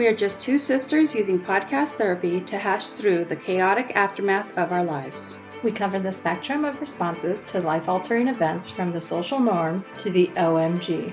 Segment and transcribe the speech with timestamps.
[0.00, 4.72] We are just two sisters using podcast therapy to hash through the chaotic aftermath of
[4.72, 5.38] our lives.
[5.62, 10.08] We cover the spectrum of responses to life altering events from the social norm to
[10.08, 11.12] the OMG.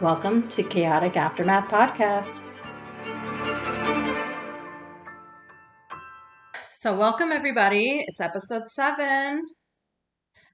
[0.00, 2.42] Welcome to Chaotic Aftermath Podcast.
[6.72, 8.04] So, welcome everybody.
[8.08, 9.44] It's episode seven.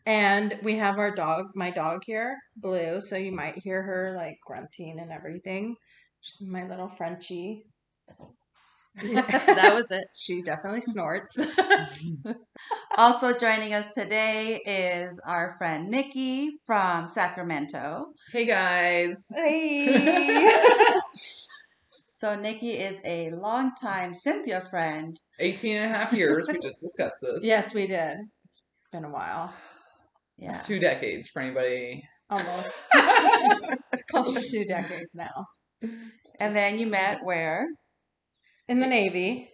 [0.04, 3.00] And we have our dog, my dog here, Blue.
[3.00, 5.74] So, you might hear her like grunting and everything.
[6.22, 7.66] She's my little Frenchie.
[9.02, 10.04] that was it.
[10.18, 11.40] She definitely snorts.
[12.98, 18.04] Also joining us today is our friend Nikki from Sacramento.
[18.30, 19.26] Hey guys.
[19.34, 20.92] hey.
[22.10, 25.16] So Nikki is a longtime Cynthia friend.
[25.40, 26.46] 18 and a half years.
[26.46, 27.44] We just discussed this.
[27.44, 28.16] yes, we did.
[28.44, 29.52] It's been a while.
[30.36, 30.50] Yeah.
[30.50, 32.04] It's two decades for anybody.
[32.30, 32.84] Almost.
[32.94, 35.46] it's Close to two decades now.
[36.40, 37.66] And then you met where?
[38.68, 39.48] In the Navy.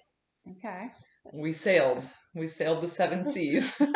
[0.48, 0.88] Okay.
[1.32, 2.04] We sailed.
[2.34, 3.76] We sailed the seven seas.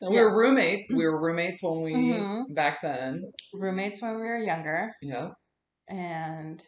[0.00, 0.92] And we were roommates.
[0.94, 2.54] We were roommates when we Mhm.
[2.54, 3.20] back then.
[3.52, 4.92] Roommates when we were younger.
[5.02, 5.30] Yeah.
[5.88, 6.62] And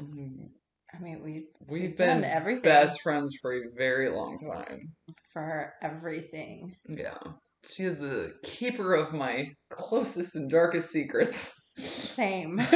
[0.00, 0.50] Mhm.
[0.94, 2.62] I mean we We've We've been done everything.
[2.62, 4.94] best friends for a very long time.
[5.32, 6.76] for everything.
[6.88, 7.18] Yeah.
[7.64, 11.60] She is the keeper of my closest and darkest secrets.
[11.78, 12.60] Same.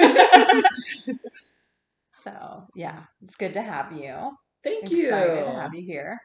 [2.12, 4.32] so yeah, it's good to have you.
[4.62, 5.04] Thank you.
[5.04, 6.18] Excited to have you here.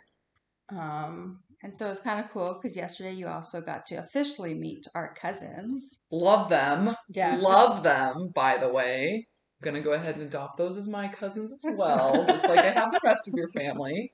[0.69, 4.85] Um And so it's kind of cool because yesterday you also got to officially meet
[4.93, 6.03] our cousins.
[6.11, 6.95] Love them.
[7.09, 7.37] yeah.
[7.37, 9.25] Love them, by the way.
[9.61, 12.71] I'm gonna go ahead and adopt those as my cousins as well, just like I
[12.71, 14.11] have the rest of your family.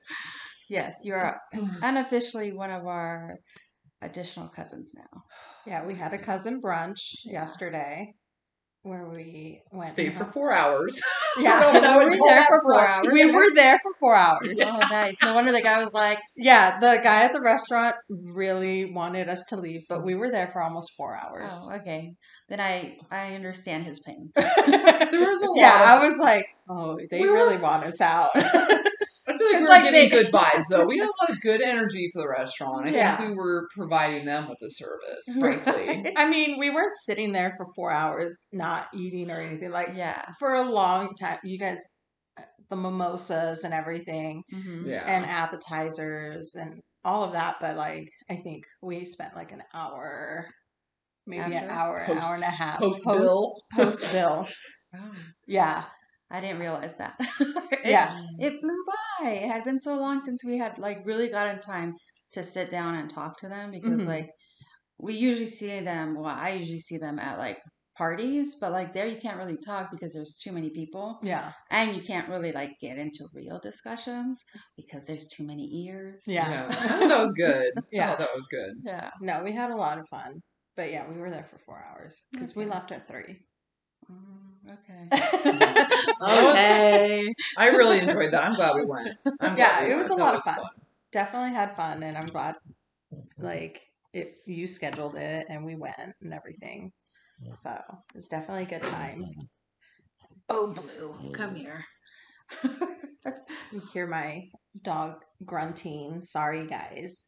[0.70, 1.40] Yes, you are
[1.82, 3.38] unofficially one of our
[4.00, 5.22] additional cousins now.
[5.66, 8.14] Yeah, we had a cousin brunch yesterday
[8.82, 10.32] where we went Stayed and for uh-huh.
[10.32, 11.00] four hours.
[11.38, 13.08] Yeah, I don't know if I we were there for four hours.
[13.10, 14.58] we were there for four hours.
[14.62, 15.16] Oh, nice.
[15.22, 19.42] No wonder the guy was like, Yeah, the guy at the restaurant really wanted us
[19.48, 21.68] to leave, but we were there for almost four hours.
[21.72, 22.12] oh, okay.
[22.50, 24.30] Then I, I understand his pain.
[24.36, 25.56] There was a lot.
[25.56, 28.28] yeah, I was like, oh, they We were- really want us out.
[29.28, 30.84] I feel like we're were like getting they- good vibes though.
[30.84, 32.86] We had a lot of good energy for the restaurant.
[32.86, 33.16] I Yeah.
[33.16, 36.12] think we were providing them with the service, frankly.
[36.16, 39.70] I mean, we weren't sitting there for four hours not eating or anything.
[39.70, 40.22] Like Yeah.
[40.38, 41.78] for a long time, you guys,
[42.70, 45.04] the mimosas and everything, hmm yeah.
[45.06, 47.56] and appetizers and all of that.
[47.60, 50.46] But like, I think we spent like an hour,
[51.26, 51.70] maybe an After?
[51.70, 53.52] hour, an hour and a half post bill.
[53.74, 54.48] post bill.
[55.46, 55.84] Yeah,
[56.32, 57.14] I didn't realize that.
[57.84, 58.84] yeah, It flew
[59.20, 59.28] by.
[59.30, 61.94] It had been so long since we had like really gotten time
[62.32, 64.06] to sit down and talk to them because Mhm.
[64.14, 64.30] like
[64.98, 66.14] we usually see them.
[66.14, 67.58] Well, I usually see them at like
[67.98, 71.94] parties, but like there you can't really talk because there's too many people, yeah, and
[71.94, 74.42] you can't really like get into real discussions
[74.76, 76.24] because there's too many ears.
[76.26, 76.50] Yeah.
[76.50, 77.08] Yeah.
[77.08, 77.70] That was good.
[77.92, 78.06] Yeah.
[78.10, 78.72] thought that was good.
[78.84, 79.10] Yeah.
[79.20, 80.40] No, we had a lot of fun.
[80.76, 83.36] But yeah, we were there for four hours because we left at three.
[84.12, 85.84] Mm, okay.
[86.22, 87.34] Okay.
[87.58, 88.44] I really enjoyed that.
[88.44, 89.08] I'm glad we went.
[89.40, 90.12] I'm Yeah, we it was went.
[90.12, 90.58] a That lot of fun.
[91.10, 92.54] Definitely had fun, and I'm glad,
[93.38, 93.82] like,
[94.14, 96.92] if you scheduled it and we went and everything.
[97.56, 97.76] So
[98.14, 99.24] it's definitely a good time.
[100.48, 101.84] oh, blue, come here.
[103.72, 104.48] You hear my
[104.82, 105.14] dog
[105.44, 106.24] grunting.
[106.24, 107.26] Sorry, guys.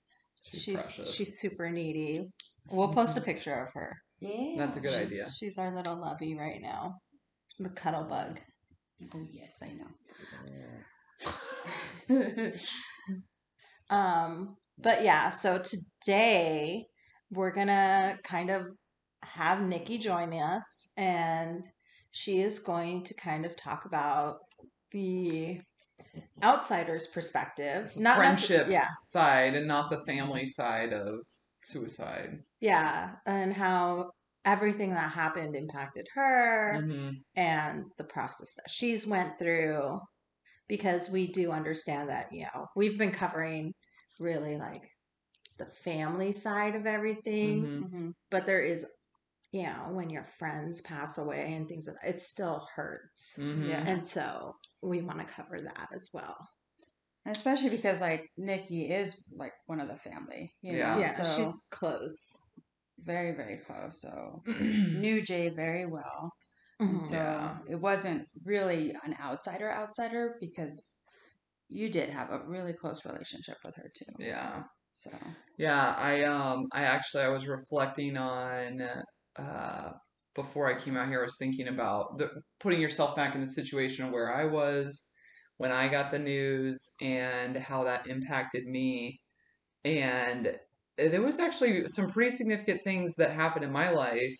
[0.52, 2.28] She's She's she's super needy.
[2.70, 3.96] We'll post a picture of her.
[4.20, 4.54] Yeah.
[4.58, 5.32] That's a good she's, idea.
[5.34, 7.00] She's our little lovey right now.
[7.58, 8.40] The cuddle bug.
[9.14, 9.88] Oh yes, I know.
[13.90, 16.86] Um, but yeah, so today
[17.30, 18.66] we're gonna kind of
[19.22, 21.68] have Nikki join us, and
[22.10, 24.38] she is going to kind of talk about
[24.92, 25.60] the
[26.42, 31.24] outsider's perspective, not necess- Friendship yeah, side and not the family side of
[31.60, 32.40] suicide.
[32.64, 34.12] Yeah, and how
[34.46, 40.00] everything that happened impacted her hmm and the process that she's went through
[40.68, 43.72] because we do understand that you know we've been covering
[44.18, 44.82] really like
[45.58, 48.86] the family side of everything hmm hmm but there is
[49.52, 53.62] you know when your friends pass away and things like that, it still hurts hmm
[53.62, 53.84] Yeah.
[53.86, 56.36] and so we want to cover that as well
[57.26, 60.94] Especially because like Nikki is like one of the family, you Yeah.
[60.94, 61.00] know.
[61.00, 62.36] yeah so she's close
[62.98, 64.00] very very close.
[64.00, 66.32] So knew Jay very well,
[66.86, 67.04] and Mhm.
[67.04, 67.58] so Yeah.
[67.70, 70.96] it wasn't really an outsider outsider because
[71.68, 74.12] you did have a really close relationship with her too.
[74.18, 74.64] Yeah.
[74.92, 75.10] So
[75.58, 78.82] Yeah, I um I actually I was reflecting on
[79.36, 79.92] uh
[80.34, 83.46] before I came out here, I was thinking about the, putting yourself back in the
[83.46, 85.12] situation of where I was
[85.58, 89.20] when I got the news and how that impacted me.
[89.84, 90.58] And
[90.98, 94.36] Uh, there was actually some pretty significant things that happened in my life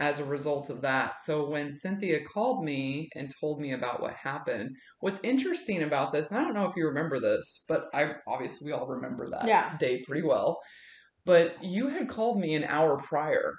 [0.00, 1.20] as a result of that.
[1.22, 6.30] So when Cynthia called me and told me about what happened, what's interesting about this,
[6.30, 9.46] and I don't know if you remember this, but I obviously we all remember that
[9.46, 9.76] Yeah.
[9.78, 10.60] day pretty well.
[11.24, 13.52] But you had called me an hour prior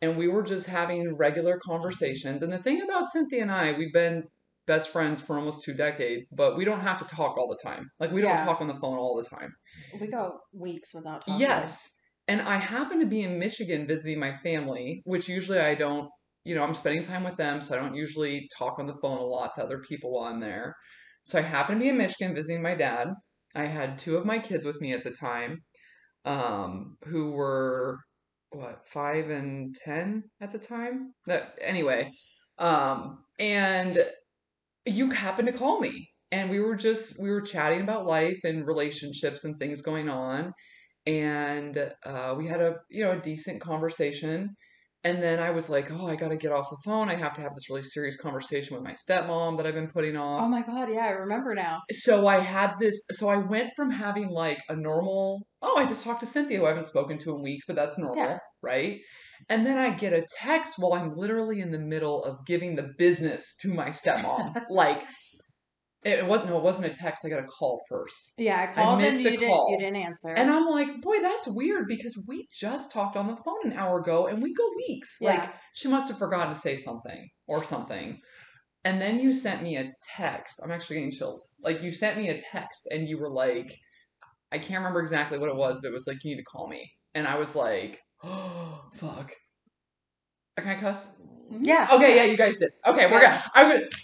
[0.00, 2.42] and we were just having regular conversations.
[2.42, 4.24] And the thing about Cynthia and I, we've been
[4.70, 7.90] best friends for almost two decades, but we don't have to talk all the time.
[7.98, 9.52] Like we don't talk on the phone all the time.
[10.00, 11.40] We go weeks without talking.
[11.40, 11.90] Yes.
[12.28, 16.08] And I happen to be in Michigan visiting my family, which usually I don't,
[16.44, 19.18] you know, I'm spending time with them, so I don't usually talk on the phone
[19.18, 20.76] a lot to other people while I'm there.
[21.24, 23.08] So I happen to be in Michigan visiting my dad.
[23.56, 25.58] I had two of my kids with me at the time,
[26.24, 27.98] um, who were
[28.50, 31.12] what, five and ten at the time?
[31.26, 32.12] That anyway.
[32.58, 33.98] Um, and
[34.86, 38.66] you happened to call me and we were just we were chatting about life and
[38.66, 40.52] relationships and things going on
[41.06, 44.48] and uh, we had a you know a decent conversation
[45.02, 47.40] and then i was like oh i gotta get off the phone i have to
[47.40, 50.62] have this really serious conversation with my stepmom that i've been putting off Oh my
[50.62, 51.80] god, yeah, I remember now.
[51.90, 53.04] so I had this.
[53.12, 55.46] So I went from having like a normal.
[55.62, 57.98] Oh, I just talked to Cynthia, who I haven't spoken to in weeks, but that's
[57.98, 58.38] normal, Yeah.
[58.62, 59.00] right?
[59.48, 62.90] And then I get a text while I'm literally in the middle of giving the
[62.98, 64.64] business to my stepmom.
[64.70, 65.02] like
[66.02, 66.50] it wasn't.
[66.50, 67.24] No, it wasn't a text.
[67.26, 69.70] I got a call first, Yeah, I called and missed you a didn't, call.
[69.70, 70.30] you didn't answer.
[70.30, 73.98] and I'm like, boy, that's weird because we just talked on the phone an hour
[74.00, 75.18] ago, and we go weeks.
[75.20, 75.30] Yeah.
[75.34, 78.18] Like she must have forgotten to say something or something.
[78.82, 80.60] And then you sent me a text.
[80.64, 81.54] I'm actually getting chills.
[81.62, 83.70] Like you sent me a text and you were like,
[84.50, 86.66] I can't remember exactly what it was, but it was like, you need to call
[86.66, 86.90] me.
[87.14, 89.32] And I was like, oh, fuck.
[90.58, 91.14] Can I cuss?
[91.50, 91.88] yeah.
[91.92, 92.70] Okay, yeah, you guys did.
[92.86, 93.42] Okay, we're good.
[93.54, 93.88] I would.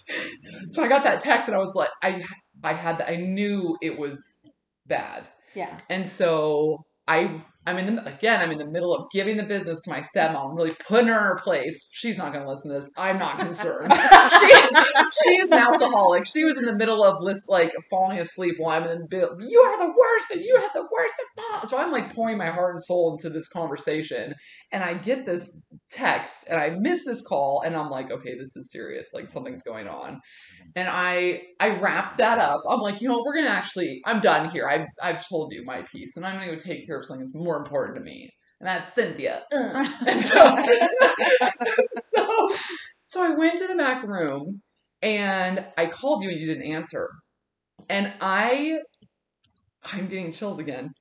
[0.69, 2.25] So I got that text and I was like, I,
[2.65, 3.11] I had that.
[3.11, 4.41] I knew it was
[4.87, 5.29] bad.
[5.55, 5.79] Yeah.
[5.89, 9.81] And so I I'm in the again, I'm in the middle of giving the business
[9.83, 11.89] to my stepmom, really putting her in her place.
[11.91, 12.91] She's not gonna listen to this.
[12.97, 13.93] I'm not concerned.
[14.41, 14.55] she
[15.23, 16.27] she is an alcoholic.
[16.27, 19.37] She was in the middle of list like falling asleep while I'm in the middle.
[19.41, 21.69] You are the worst and you have the worst of all.
[21.69, 24.35] So I'm like pouring my heart and soul into this conversation.
[24.73, 25.61] And I get this
[25.91, 29.11] text and I miss this call and I'm like, okay, this is serious.
[29.13, 30.21] Like something's going on.
[30.77, 32.61] And I I wrapped that up.
[32.69, 34.69] I'm like, you know, we're gonna actually I'm done here.
[34.69, 37.35] I've I've told you my piece and I'm gonna go take care of something that's
[37.35, 38.31] more important to me.
[38.61, 39.43] And that's Cynthia.
[39.53, 40.57] And so,
[41.95, 42.57] so
[43.05, 44.61] so I went to the back room
[45.03, 47.09] and I called you and you didn't answer.
[47.89, 48.79] And I
[49.85, 50.93] I'm getting chills again.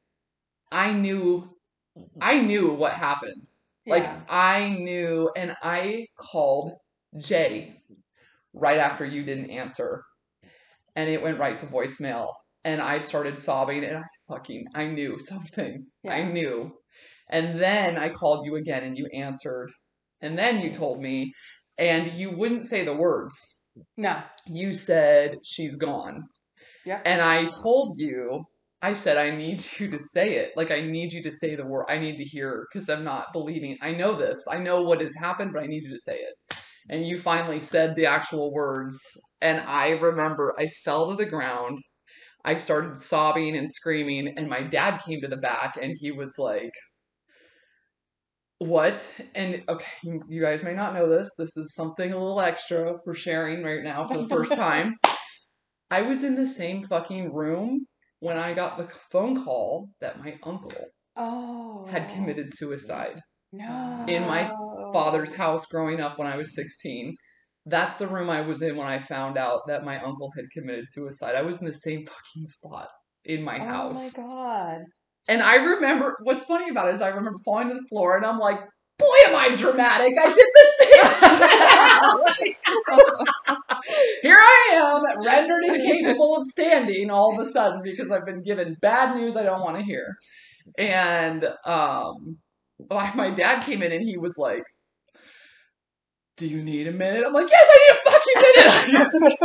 [0.72, 1.50] I knew
[2.22, 3.46] I knew what happened.
[3.88, 4.04] Like.
[4.30, 6.74] I knew and I called
[7.18, 7.76] Jay
[8.56, 10.04] right after you didn't answer.
[10.96, 12.28] And it went right to voicemail.
[12.64, 15.86] And I started sobbing and I fucking I knew something.
[16.08, 16.72] I knew.
[17.30, 19.72] And then I called you again and you answered.
[20.22, 21.34] And then you told me
[21.78, 23.36] and you wouldn't say the words.
[23.98, 24.22] no.
[24.48, 26.24] You said she's gone.
[26.86, 27.02] Yeah.
[27.06, 28.46] And I told you
[28.82, 30.52] I said I need you to say it.
[30.56, 31.86] Like I need you to say the word.
[31.90, 33.78] I need to hear because I'm not believing.
[33.82, 34.48] I know this.
[34.50, 36.58] I know what has happened, but I need you to say it.
[36.90, 39.00] And you finally said the actual words.
[39.42, 41.80] And I remember I fell to the ground.
[42.44, 46.36] I started sobbing and screaming, and my dad came to the back and he was
[46.38, 46.72] like,
[48.60, 49.12] What?
[49.34, 49.86] And okay,
[50.30, 51.32] you- guys may not know this.
[51.38, 54.96] This is something a little extra we're sharing right now for the first time.
[55.92, 57.86] I was in the same fucking room
[58.20, 60.72] when I got the phone call that my uncle
[61.18, 61.86] Oh.
[61.90, 63.20] had committed suicide
[63.58, 64.06] No.
[64.08, 64.46] in my
[64.94, 67.16] father's house growing up when I was 16.
[67.66, 70.86] That's the room I was in when I found out that my uncle had committed
[70.90, 71.36] suicide.
[71.36, 72.90] I was in the same fucking spot
[73.24, 74.16] in my house.
[74.18, 74.82] Oh my god.
[75.28, 78.26] And I remember what's funny about it is I remember falling to the floor and
[78.26, 78.60] I'm like,
[79.00, 80.14] boy, am I dramatic.
[80.22, 81.04] I did the same
[82.44, 82.58] shit.
[84.22, 88.78] Here I am, rendered incapable of standing all of a sudden because I've been given
[88.82, 90.16] bad news I don't want to hear.
[90.78, 92.38] And um
[92.90, 94.64] my my dad came in and he was like,
[96.38, 97.24] Do you need a minute?
[97.26, 98.42] I'm like, Yes, I need a fucking
[99.22, 99.38] minute.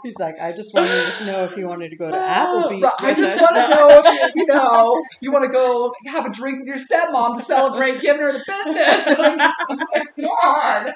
[0.02, 2.90] He's like, I just wanted to know if you wanted to go to Applebee's.
[3.00, 6.26] I just us." want to know if you, you know you want to go have
[6.26, 9.18] a drink with your stepmom to celebrate giving her the business.
[9.20, 10.92] Like, oh god!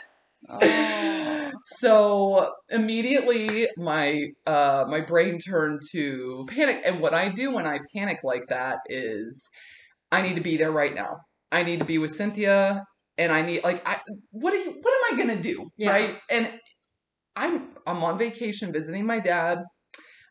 [0.48, 1.50] Oh.
[1.62, 7.78] So immediately my uh my brain turned to panic, and what I do when I
[7.94, 9.48] panic like that is
[10.12, 11.20] I need to be there right now.
[11.50, 12.84] I need to be with Cynthia
[13.16, 15.70] and I need like I what are you what am I gonna do?
[15.76, 15.90] Yeah.
[15.90, 16.16] Right.
[16.30, 16.50] And
[17.36, 19.58] I'm I'm on vacation visiting my dad.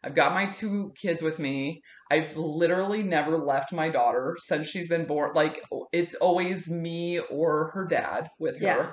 [0.04, 1.82] I've got my two kids with me.
[2.12, 5.32] I've literally never left my daughter since she's been born.
[5.34, 8.66] Like it's always me or her dad with her.
[8.66, 8.92] Yeah.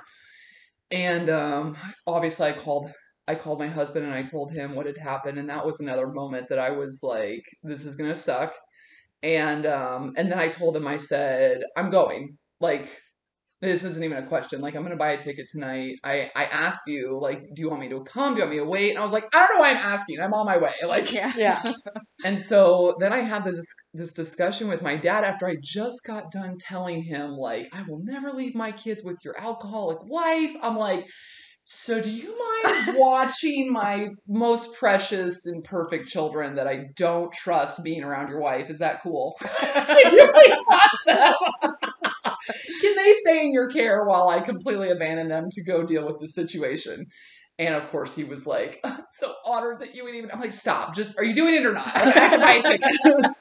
[0.91, 2.91] And um obviously I called
[3.27, 6.07] I called my husband and I told him what had happened and that was another
[6.07, 8.53] moment that I was like this is going to suck.
[9.23, 12.37] And um and then I told him I said I'm going.
[12.59, 12.89] Like
[13.61, 14.59] this isn't even a question.
[14.59, 15.99] Like, I'm gonna buy a ticket tonight.
[16.03, 18.33] I I asked you, like, do you want me to come?
[18.33, 18.89] Do you want me to wait?
[18.89, 20.19] And I was like, I don't know why I'm asking.
[20.19, 20.71] I'm on my way.
[20.87, 21.31] Like, Yeah.
[21.37, 21.73] Yeah.
[22.25, 26.31] and so then I had this this discussion with my dad after I just got
[26.31, 30.51] done telling him, like, I will never leave my kids with your alcoholic wife.
[30.61, 31.05] I'm like,
[31.63, 37.83] so do you mind watching my most precious and perfect children that I don't trust
[37.83, 38.69] being around your wife?
[38.69, 39.35] Is that cool?
[39.59, 41.91] Can you please watch them?
[43.03, 46.27] They stay in your care while I completely abandon them to go deal with the
[46.27, 47.07] situation?
[47.59, 50.31] And of course, he was like, I'm so honored that you would even.
[50.31, 50.95] I'm like, stop.
[50.95, 51.93] Just, are you doing it or not?
[51.93, 53.31] Like, I can buy a ticket.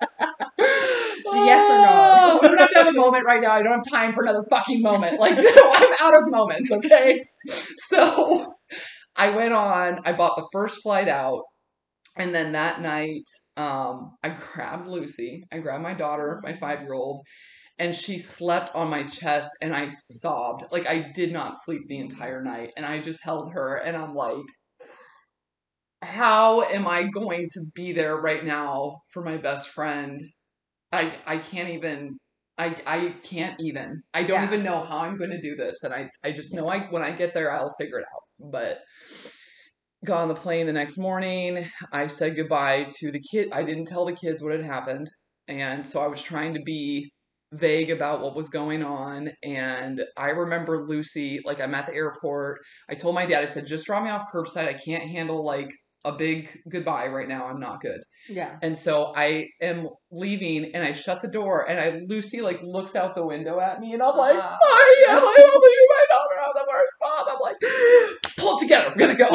[1.23, 1.91] It's a yes or no.
[1.93, 3.53] Oh, we don't have to have a moment right now.
[3.53, 5.21] I don't have time for another fucking moment.
[5.21, 7.21] Like, I'm out of moments, okay?
[7.89, 8.55] So
[9.17, 11.43] I went on, I bought the first flight out.
[12.17, 13.25] And then that night,
[13.57, 15.45] um, I grabbed Lucy.
[15.53, 17.25] I grabbed my daughter, my five year old,
[17.81, 20.67] and she slept on my chest and I sobbed.
[20.71, 22.73] Like I did not sleep the entire night.
[22.77, 24.45] And I just held her and I'm like,
[26.03, 30.21] how am I going to be there right now for my best friend?
[30.93, 32.19] I I can't even
[32.59, 34.03] I I can't even.
[34.15, 34.47] I don't Yeah.
[34.47, 35.83] even know how I'm going to do this.
[35.85, 38.51] And I I just know I when I get there I'll figure it out.
[38.53, 38.81] But
[40.05, 41.67] got on the plane the next morning.
[41.93, 43.51] I said goodbye to the kid.
[43.53, 45.11] I didn't tell the kids what had happened.
[45.49, 47.11] And so I was trying to be
[47.53, 49.31] vague about what was going on.
[49.43, 52.61] And I remember Lucy, like I'm at the airport.
[52.89, 54.69] I told my dad, I said, just drop me off curbside.
[54.69, 55.73] I can't handle like
[56.05, 57.47] a big goodbye right now.
[57.47, 58.01] I'm not good.
[58.29, 58.57] Yeah.
[58.63, 62.97] And so I am leaving and I shut the door and I Lucy like looks
[62.97, 64.59] out the window at me and I'm like, Ah.
[64.63, 67.27] I am, I am leaving my daughter out the worst spot.
[67.29, 67.57] I'm like,
[68.39, 69.29] pull it together, we're gonna go.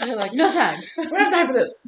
[0.06, 0.78] You're like, no time.
[0.96, 1.78] we don't have time for this.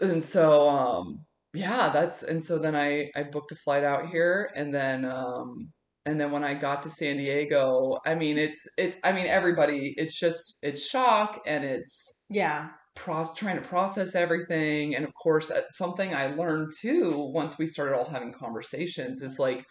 [0.00, 4.50] And so um yeah, that's and so then I I booked a flight out here
[4.54, 5.70] and then um
[6.04, 9.94] and then when I got to San Diego, I mean it's it's I mean everybody
[9.96, 12.70] it's just it's shock and it's Yeah.
[12.96, 17.66] pros- trying to process everything and of course uh, something i learned too once we
[17.66, 19.64] started all having conversations is like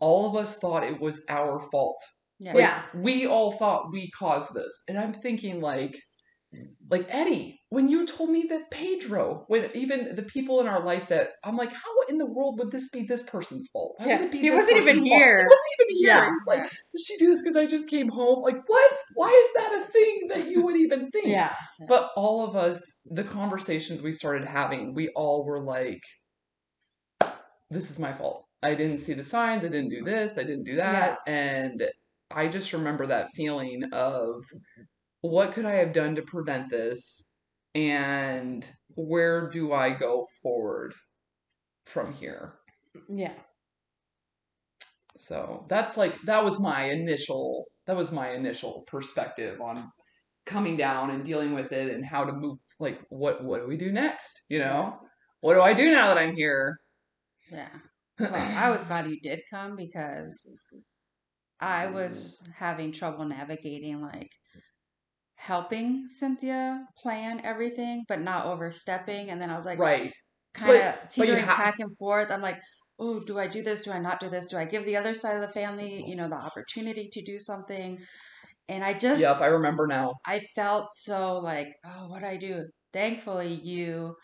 [0.00, 2.00] all of us thought it was our fault
[2.40, 2.52] Yeah.
[2.54, 2.82] Like, Yeah.
[2.96, 5.94] we all thought we caused this and i'm thinking like
[6.90, 11.08] like eddie when you told me that pedro when even the people in our life
[11.08, 14.22] that i'm like how in the world would this be this person's fault would Yeah,
[14.22, 15.06] it be he wasn't even fault?
[15.06, 15.38] here.
[15.40, 16.24] it wasn't even here Yeah.
[16.30, 19.62] he's like did she do this because i just came home like what why is
[19.62, 21.54] that a thing that you would even think Yeah.
[21.88, 22.80] but all of us,
[23.10, 26.02] the conversations we started having, we all were like,
[27.70, 28.46] this is my fault.
[28.62, 29.64] I didn't see the signs.
[29.64, 30.38] I didn't do this.
[30.38, 31.18] I didn't do that.
[31.26, 31.82] And
[32.30, 34.44] I just remember that feeling of
[35.30, 37.32] what could I have done to prevent this?
[37.74, 40.94] And where do I go forward
[41.86, 42.54] from here?
[43.08, 43.32] Yeah.
[45.16, 49.90] So that's like, that was my initial, that was my initial perspective on
[50.44, 53.78] coming down and dealing with it and how to move like what what do we
[53.78, 54.94] do next you know
[55.40, 56.76] what do i do now that i'm here
[57.50, 57.68] Yeah.
[58.18, 60.46] Well, I was glad you did come because
[61.60, 62.52] I was mm.
[62.54, 64.30] having trouble navigating like
[65.44, 69.30] helping Cynthia plan everything, but not overstepping.
[69.30, 70.12] And then I was like, right
[70.54, 72.30] kind of teetering ha- back and forth.
[72.30, 72.58] I'm like,
[72.98, 73.82] oh, do I do this?
[73.82, 74.48] Do I not do this?
[74.48, 77.38] Do I give the other side of the family, you know, the opportunity to do
[77.38, 77.98] something?
[78.68, 82.38] And I just, yep i remember now I felt so like, oh, what do I
[82.38, 82.64] do?
[82.94, 84.14] Thankfully, you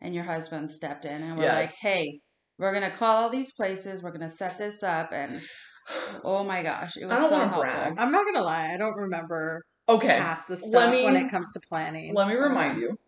[0.00, 2.20] and your husband stepped in and were like, hey,
[2.58, 4.02] we're gonna call all these places.
[4.02, 5.42] We're gonna set this up, and
[6.24, 7.62] oh my gosh, it was I don't so wanna helpful.
[7.62, 7.94] brag.
[7.98, 8.70] I'm not gonna lie.
[8.72, 9.62] I don't remember
[9.94, 10.18] okay.
[10.18, 12.14] half the stuff me- when it comes to planning.
[12.14, 12.98] let me remind you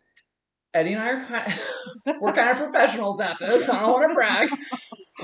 [0.75, 3.69] eddie and i are kind of we're kind of professionals at this.
[3.69, 4.49] I don't want to brag.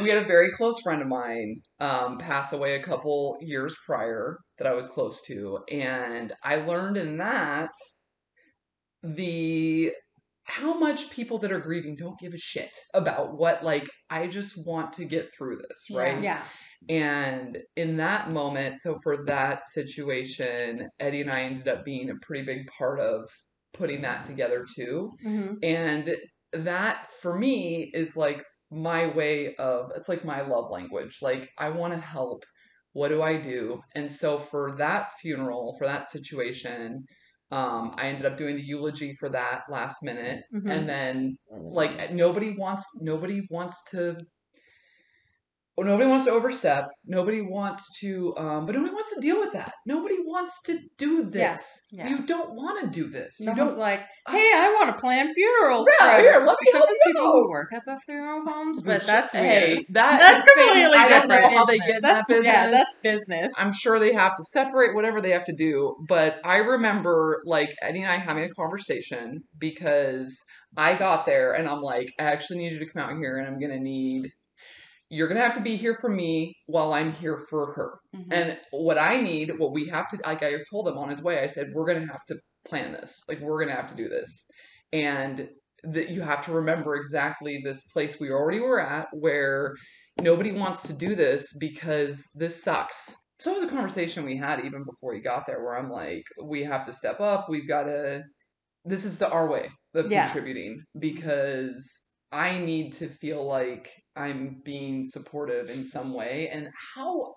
[0.01, 4.39] We had a very close friend of mine um, pass away a couple years prior
[4.59, 7.71] that i was close to and i learned in that
[9.03, 9.93] the
[10.45, 14.67] how much people that are grieving don't give a shit about what like i just
[14.67, 16.23] want to get through this right?
[16.23, 16.43] Yeah.
[16.89, 22.15] And in that moment, so for that situation, Eddie and I ended up being a
[22.23, 23.29] pretty big part of
[23.75, 25.13] putting that together too.
[25.23, 26.17] hmm And
[26.53, 31.19] that for me is like my way of it's like my love language.
[31.23, 32.45] Like I want to help.
[32.93, 33.81] What do I do?
[33.95, 37.05] And so for that funeral, for that situation,
[37.51, 40.71] um, I ended up doing the eulogy for that last minute, Mhm.
[40.71, 44.19] and then like nobody wants nobody wants to
[45.83, 49.73] nobody wants to overstep nobody wants to um but nobody wants to deal with that
[49.87, 51.61] nobody wants to do this
[51.93, 52.09] Yeah.
[52.09, 55.01] you don't want to do this No you one's don't like, hey, I want to
[55.01, 55.89] plan funerals.
[56.01, 58.99] Yeah, for-" here, let me help you people who work at the funeral homes, but
[58.99, 59.87] Which, that's hey, weird.
[59.91, 61.55] that That's completely I different.
[61.55, 62.47] how they get in that business.
[62.47, 63.53] yeah, that's business.
[63.59, 67.71] I'm sure they have to separate whatever they have to do, but I remember like
[67.83, 70.37] Eddie and I having a conversation because
[70.77, 73.47] I got there and I'm like, I actually need you to come out here and
[73.47, 74.31] I'm gonna need
[75.11, 77.99] you're gonna have to be here for me while I'm here for her.
[78.15, 78.27] Mhm.
[78.31, 81.41] And what I need, what we have to, like I told them on his way,
[81.43, 82.37] I said, we're going to have to
[82.67, 83.23] plan this.
[83.29, 84.47] Like, we're going to have to do this.
[84.93, 85.49] And
[85.85, 89.75] that you have to remember exactly this place we already were at where
[90.21, 93.15] nobody wants to do this because this sucks.
[93.39, 96.25] So it was a conversation we had even before he got there where I'm like,
[96.43, 97.49] we have to step up.
[97.49, 98.25] We've got to,
[98.85, 100.25] this is the our way of Yeah.
[100.25, 106.49] contributing because I need to feel like I'm being supportive in some way.
[106.53, 107.37] And how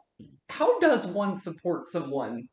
[0.49, 2.43] how does one support someone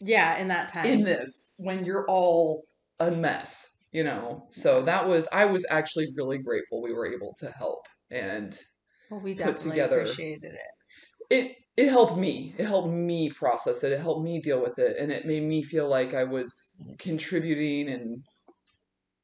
[0.00, 0.86] yeah, in that time.
[0.86, 2.64] in this when you're all
[3.00, 3.76] a mess?
[3.92, 4.46] You know.
[4.50, 8.56] So that was I was actually really grateful we were able to help and
[9.10, 11.34] well, we put together- appreciated it.
[11.34, 12.54] it it helped me.
[12.58, 13.92] It helped me process it.
[13.92, 16.50] It helped me deal with it and it made me feel like I was
[16.98, 18.24] contributing and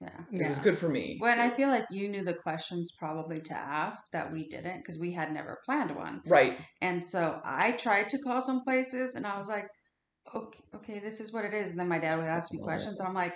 [0.00, 0.46] yeah.
[0.46, 1.18] it was good for me.
[1.20, 4.78] Well, and I feel like you knew the questions probably to ask that we didn't
[4.78, 6.20] because we had never planned one.
[6.26, 6.58] Right.
[6.80, 9.66] And so I tried to call some places and I was like,
[10.34, 11.70] okay, okay, this is what it is.
[11.70, 13.34] And then my dad would ask me questions and I'm like,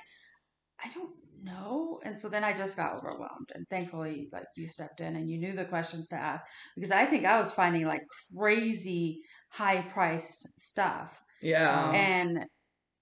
[0.84, 1.10] I don't
[1.42, 2.00] know.
[2.04, 3.48] And so then I just got overwhelmed.
[3.54, 7.04] And thankfully, like you stepped in and you knew the questions to ask because I
[7.06, 8.02] think I was finding like
[8.36, 11.20] crazy high price stuff.
[11.40, 11.92] Yeah.
[11.92, 12.44] And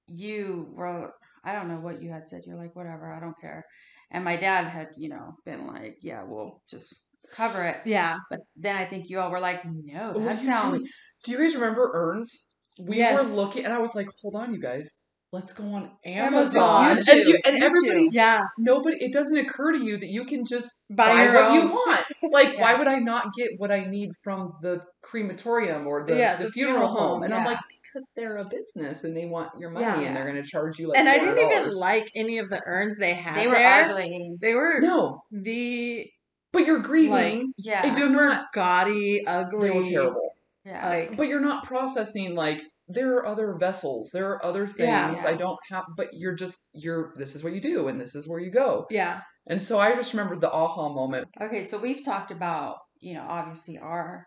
[0.09, 1.12] you were,
[1.46, 2.42] I don't know what you had said.
[2.46, 3.64] You're like, whatever, I don't care.
[4.11, 7.78] And my dad had, you know, been like, yeah, we'll just cover it.
[7.85, 8.16] Yeah.
[8.30, 10.70] But then I think you all were like, no, that sounds.
[10.78, 10.90] doing?
[11.24, 12.46] Do you guys remember Urns?
[12.78, 13.22] We Yes.
[13.22, 16.84] were looking, and I was like, "Hold on, you guys, let's go on Amazon.
[16.84, 17.10] Amazon." You too.
[17.12, 18.08] and, you, and everybody.
[18.12, 18.42] Yeah.
[18.58, 21.68] nobody, it doesn't occur to you that you can just Buy buy, your what you
[21.68, 22.04] want.
[22.32, 22.62] Like, Yeah.
[22.62, 26.44] why would I not get what I need from the crematorium or the, Yeah, the,
[26.44, 27.08] the funeral, funeral home?
[27.08, 30.00] home, And I'm like, because they're a business and they want your money Yeah.
[30.00, 30.98] and they're going to charge you like.
[30.98, 33.88] And I didn't even like any of the urns they had They were there.
[33.88, 34.36] ugly.
[34.40, 36.06] They were No, the
[36.52, 37.10] but you're grieving.
[37.10, 37.80] Like, Yeah.
[37.86, 39.70] If you're super not, gaudy, they ugly.
[39.70, 40.34] were terrible.
[40.64, 40.88] Yeah.
[40.88, 45.12] Like but you're not processing like there are other vessels there are other things Yeah.
[45.12, 45.27] Yeah.
[45.29, 48.29] i don't have but you're just you're this is what you do and this is
[48.29, 49.22] where you go yeah.
[49.49, 53.27] and so i just remember the aha moment okay, so we've talked about, you know,
[53.29, 54.27] obviously our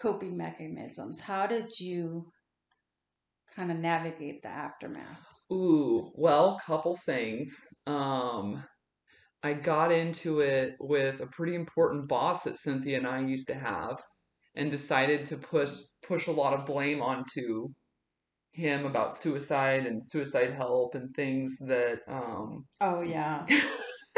[0.00, 1.20] coping mechanisms.
[1.20, 2.26] How did you
[3.54, 5.32] kind of navigate the aftermath?
[5.52, 8.64] ooh well couple things um
[9.44, 13.54] i got into it with a pretty important boss that cynthia and i used to
[13.54, 14.02] have
[14.56, 15.72] and decided to push
[16.06, 17.68] push a lot of blame onto
[18.52, 23.46] him about suicide and suicide help and things that um Oh yeah.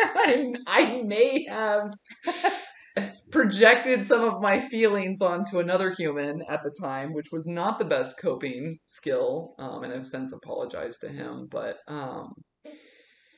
[0.00, 1.92] I, I may have
[3.32, 7.84] projected some of my feelings onto another human at the time, which was not the
[7.84, 11.48] best coping skill, um, and I've since apologized to him.
[11.50, 12.32] But um,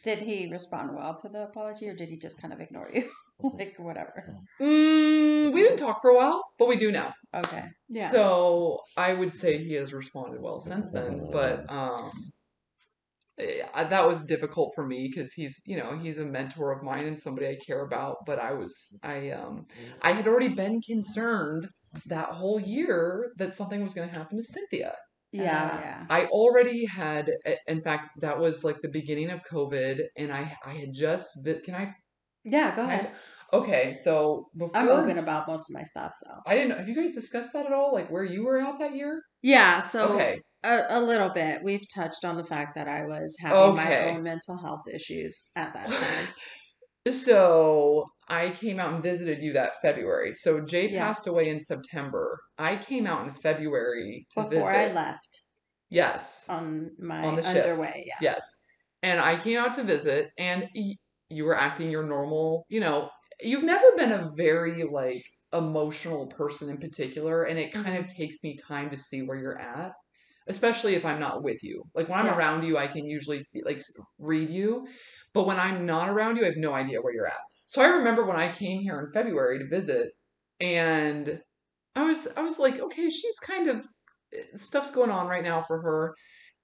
[0.02, 3.10] Did he respond well to the apology or did he just kind of ignore you?
[3.42, 4.22] Like, whatever.
[4.60, 7.12] mm, we didn't talk for a while, but we do now.
[7.34, 7.64] Okay.
[7.88, 8.10] Yeah.
[8.10, 12.10] So I would say he has responded well since then, but um,
[13.38, 17.06] eh, that was difficult for me because he's, you know, he's a mentor of mine
[17.06, 18.16] and somebody I care about.
[18.26, 19.66] But I was, I, um,
[20.02, 21.68] I had already been concerned
[22.06, 24.94] that whole year that something was going to happen to Cynthia.
[25.32, 25.42] yeah.
[25.42, 26.04] Uh, yeah.
[26.10, 30.56] I already had, eh, in fact, that was like the beginning of COVID, and I,
[30.64, 31.28] I had just,
[31.64, 31.94] can I?
[32.44, 33.10] Yeah, go ahead.
[33.52, 36.30] okay, so before I'm open about most of my stuff, so.
[36.46, 36.78] I didn't.
[36.78, 37.92] Have you guys discussed that at all?
[37.92, 39.22] Like where you were at that year?
[39.42, 40.40] Yeah, so okay.
[40.64, 41.62] a, a little bit.
[41.64, 45.74] We've touched on the fact that I was having my own mental health issues at
[45.74, 46.28] that time.
[47.08, 50.34] So I came out and visited you that February.
[50.34, 51.06] So Jay Yeah.
[51.06, 52.38] passed away in September.
[52.58, 54.90] I came out in February to Before visit.
[54.90, 55.40] I left
[55.88, 56.46] Yes.
[56.48, 57.64] on my On the ship.
[58.04, 58.14] yeah.
[58.20, 58.44] Yes.
[59.02, 60.68] And I came out to visit and
[61.30, 66.70] you were acting your normal, you know, you've never been a very like emotional person
[66.70, 68.02] in particular and it kind Mm-hmm.
[68.02, 69.92] of takes me time to see where you're at,
[70.46, 71.84] especially if I'm not with you.
[71.94, 72.34] Like when I'm Yeah.
[72.38, 73.82] around you, I can usually like
[74.18, 74.86] read you,
[75.32, 77.40] but when I'm not around you, I have no idea where you're at.
[77.66, 80.10] So I remember when I came here in February to visit,
[80.58, 81.40] and
[81.96, 83.84] I was I was like, okay, she's kind of
[84.56, 86.14] stuff's going on right now for her,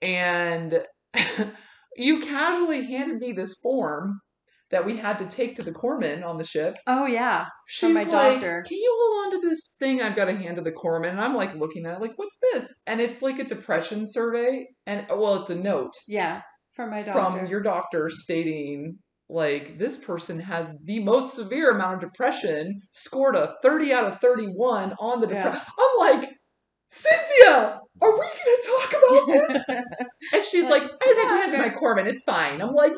[0.03, 0.81] and
[1.97, 4.21] you casually handed me this form
[4.71, 6.77] that we had to take to the corpsman on the ship.
[6.87, 7.47] Oh yeah.
[7.69, 8.65] She's my like, doctor.
[8.67, 11.11] Can you hold on to this thing I've got to hand to the corpsman?
[11.11, 12.81] And I'm like looking at it, like, what's this?
[12.87, 16.43] And it's like a depression survey, and well, it's a note Yeah.
[16.75, 17.39] from my doctor.
[17.39, 18.99] from your doctor stating
[19.29, 24.21] like this person has the most severe amount of depression, scored a 30 out of
[24.21, 25.61] 31 on the depression.
[25.79, 26.29] I'm like,
[26.91, 29.65] Cynthia, are we gonna talk about this?
[30.33, 32.07] And she's like, I just have to hand to my Corbin.
[32.07, 32.61] It's fine.
[32.61, 32.93] I'm like,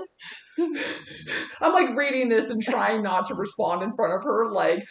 [1.60, 4.50] I'm like reading this and trying not to respond in front of her.
[4.52, 4.84] Like,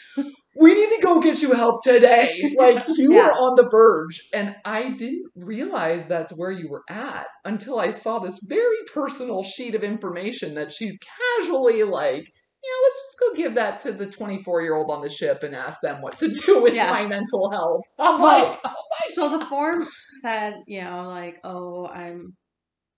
[0.56, 2.34] we need to go get you help today.
[2.58, 3.28] Like, you Yeah.
[3.28, 4.20] are on the verge.
[4.34, 9.44] And I didn't realize that's where you were at until I saw this very personal
[9.44, 10.98] sheet of information that she's
[11.40, 12.24] casually like,
[12.64, 15.56] yeah, let's just go give that to the 24 year old on the ship and
[15.56, 16.92] ask them what to do with Yeah.
[16.92, 17.84] my mental health.
[18.00, 18.72] I'm Well, like, oh
[19.12, 19.88] so the form
[20.22, 22.36] said, you know, like, oh, I'm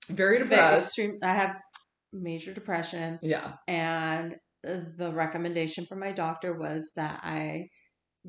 [0.10, 0.97] very very depressed.
[0.97, 1.19] extreme.
[1.21, 1.55] I have
[2.13, 3.54] major depression, Yeah.
[3.67, 7.67] and the recommendation from my doctor was that I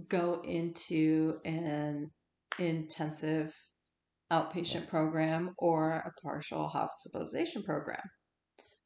[0.09, 2.11] go into an
[2.59, 3.53] intensive
[4.33, 8.03] outpatient program or a partial hospitalization program.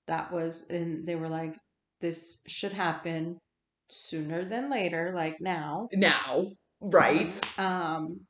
[0.07, 1.55] That was, and they were like,
[2.01, 3.39] this should happen
[3.91, 5.89] sooner than later, like now.
[5.93, 6.47] Now,
[6.81, 7.35] right.
[7.59, 8.27] Um,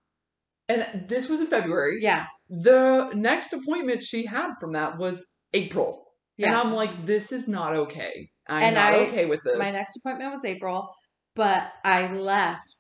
[0.69, 1.99] And this was in February.
[2.01, 6.04] yeah, The next appointment she had from that was April.
[6.39, 6.55] And.
[6.57, 8.29] I'm like, this is not okay.
[8.49, 9.59] I'm And not I- okay with this.
[9.59, 10.89] My next appointment was April,
[11.35, 12.77] but I left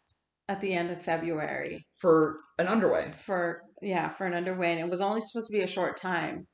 [0.48, 3.12] at the end of February for an underway.
[3.16, 6.46] for yeah for an underway, and it was only supposed to be a short time.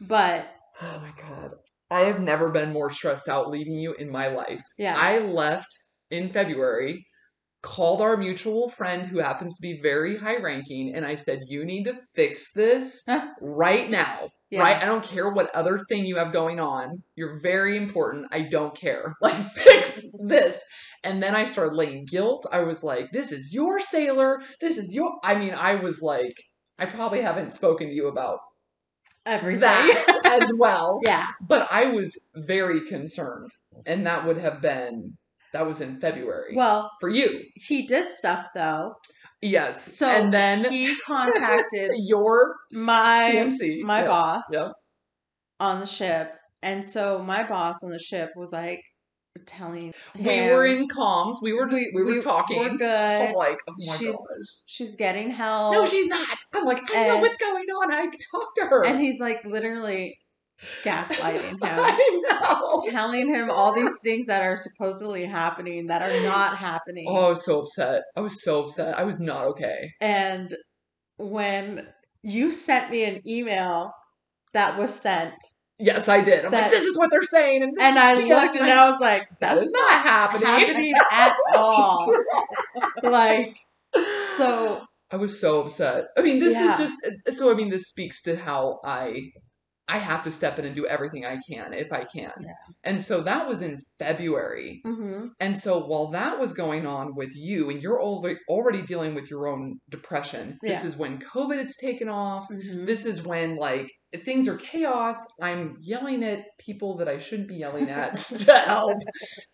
[0.00, 0.48] But
[0.82, 1.52] Oh my god.
[1.90, 4.62] I have never been more stressed out leaving you in my life.
[4.78, 5.68] yeah, I left
[6.10, 7.06] in February,
[7.62, 11.64] called our mutual friend who happens to be very high ranking, and I said, You
[11.64, 13.06] need to fix this
[13.40, 14.30] right now.
[14.54, 14.82] Yeah, Right?
[14.82, 17.02] I don't care what other thing you have going on.
[17.16, 18.26] You're very important.
[18.30, 19.14] I don't care.
[19.20, 20.60] Like, fix this.
[21.02, 22.46] And then I started laying guilt.
[22.52, 24.40] I was like, This is your sailor.
[24.60, 25.12] This is your.
[25.22, 26.36] I mean, I was like,
[26.78, 28.38] I probably haven't spoken to you about
[29.26, 29.60] everything.
[29.60, 31.00] that as well.
[31.04, 33.50] yeah, But I was very concerned.
[33.86, 35.16] And that would have been,
[35.52, 36.54] that was in February.
[36.54, 37.42] well, for you.
[37.54, 38.94] he did stuff though.
[39.44, 39.94] Yes.
[39.96, 43.82] So and then he contacted your my CMC.
[43.82, 44.08] my Yep.
[44.08, 44.72] boss Yep.
[45.60, 48.80] on the ship, and so my boss on the ship was like
[49.46, 51.36] telling him We were in comms.
[51.42, 52.58] We were we, were talking.
[52.58, 52.88] We're good.
[52.88, 54.46] I'm like, oh my She's gosh.
[54.66, 55.74] She's getting help.
[55.74, 56.26] No, she's not.
[56.54, 57.92] I'm like, I know what's going on.
[57.92, 58.86] I talked to her.
[58.86, 60.16] and he's like literally
[60.82, 62.76] gaslighting him, I know.
[62.90, 67.06] telling him all these things that are supposedly happening that are not happening.
[67.08, 68.02] Oh, I was so upset.
[68.16, 68.98] I was so upset.
[68.98, 69.90] I was not okay.
[70.00, 70.54] And
[71.16, 71.86] when
[72.22, 73.92] you sent me an email
[74.52, 75.34] that was sent,
[75.76, 76.44] Yes, I did.
[76.44, 79.00] I'm That- like, this is what they're saying, and, and I looked and I was
[79.00, 80.46] like, that's not happening.
[80.46, 82.14] happening at all.
[83.02, 83.56] like,
[84.36, 86.04] so I was so upset.
[86.16, 86.72] I mean, this Yeah.
[86.72, 87.50] is just so.
[87.50, 89.30] I mean, this speaks to how I
[89.86, 92.32] I have to step in and do everything I can if I can.
[92.40, 92.52] Yeah.
[92.84, 94.80] And so that was in February.
[94.86, 95.26] Mm-hmm.
[95.40, 99.46] And so while that was going on with you, and you're already dealing with your
[99.46, 102.48] own depression, this is when COVID has taken off.
[102.50, 102.86] Mhm.
[102.86, 105.16] This is when like things are chaos.
[105.42, 108.16] I'm yelling at people that I shouldn't be yelling at
[108.46, 108.98] to help.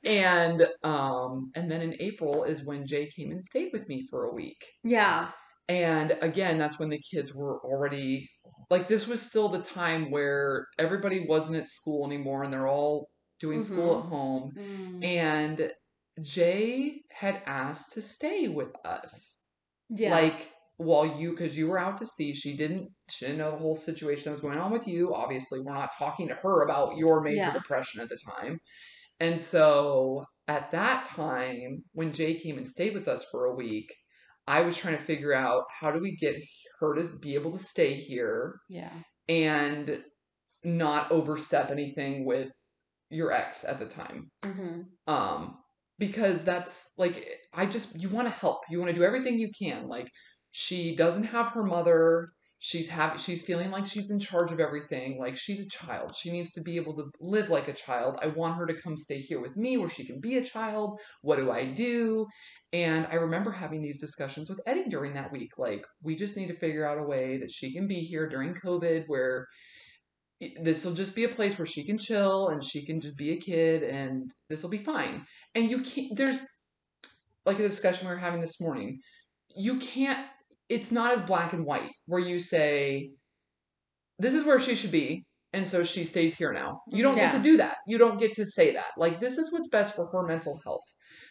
[0.04, 4.24] And um and then in April is when Jay came and stayed with me for
[4.24, 4.62] a week.
[4.84, 5.30] yeah,
[5.68, 8.28] And again, that's when the kids were already
[8.70, 13.08] like this was still the time where everybody wasn't at school anymore and they're all
[13.40, 14.52] doing school at home.
[14.56, 15.04] Mm.
[15.04, 15.72] And
[16.22, 19.44] Jay had asked to stay with us.
[19.88, 23.50] yeah, Like while you because you were out to sea, she didn't she didn't know
[23.50, 25.14] the whole situation that was going on with you.
[25.14, 27.52] Obviously, we're not talking to her about your major Yeah.
[27.52, 28.60] depression at the time.
[29.18, 33.94] And so at that time, when Jay came and stayed with us for a week,
[34.50, 36.34] I was trying to figure out how do we get
[36.80, 38.92] her to be able to stay here yeah,
[39.28, 40.02] and
[40.64, 42.50] not overstep anything with
[43.10, 44.30] your ex at the time.
[44.44, 45.56] Hmm um
[45.98, 48.60] because that's like i just you want to help.
[48.70, 49.86] You want to do everything you can.
[49.86, 50.08] Like
[50.50, 55.18] she doesn't have her mother she's having she's feeling like she's in charge of everything
[55.18, 56.14] like she's a child.
[56.14, 58.18] She needs to be able to live like a child.
[58.22, 61.00] I want her to come stay here with me where she can be a child.
[61.22, 62.26] What do i do?
[62.72, 65.52] And i remember having these discussions with eddie during that week.
[65.56, 68.54] Like we just need to figure out a way that she can be here during
[68.54, 69.46] covid where
[70.62, 73.32] this will just be a place where she can chill and she can just be
[73.32, 75.26] a kid and this will be fine.
[75.54, 76.46] And you can't, there's
[77.44, 79.00] like a discussion we were having this morning.
[79.54, 80.26] You can't,
[80.70, 83.10] it's not as black and white where you say,
[84.18, 85.24] this is where she should be.
[85.52, 86.80] And so she stays here now.
[86.88, 87.78] You don't get to do that.
[87.88, 88.92] You don't get to say that.
[88.96, 90.84] Like, this is what's best for her mental health.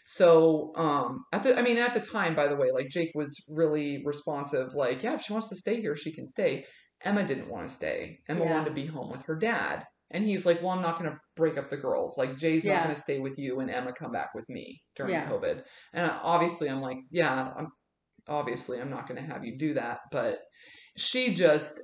[0.03, 3.45] So, um, at the, I mean, at the time, by the way, like Jake was
[3.49, 4.73] really responsive.
[4.73, 6.65] Like, yeah, if she wants to stay here, she can stay.
[7.01, 8.19] Emma didn't want to stay.
[8.27, 8.51] Emma Yeah.
[8.55, 9.85] wanted to be home with her dad.
[10.11, 12.17] And he's like, well, I'm not going to break up the girls.
[12.17, 15.13] Like, Jay's not going to stay with you and Emma come back with me during
[15.13, 15.29] Yeah.
[15.29, 15.63] COVID.
[15.93, 17.67] And obviously, I'm like, yeah, I'm
[18.29, 19.99] obviously, I'm not going to have you do that.
[20.11, 20.39] But
[20.97, 21.81] she just,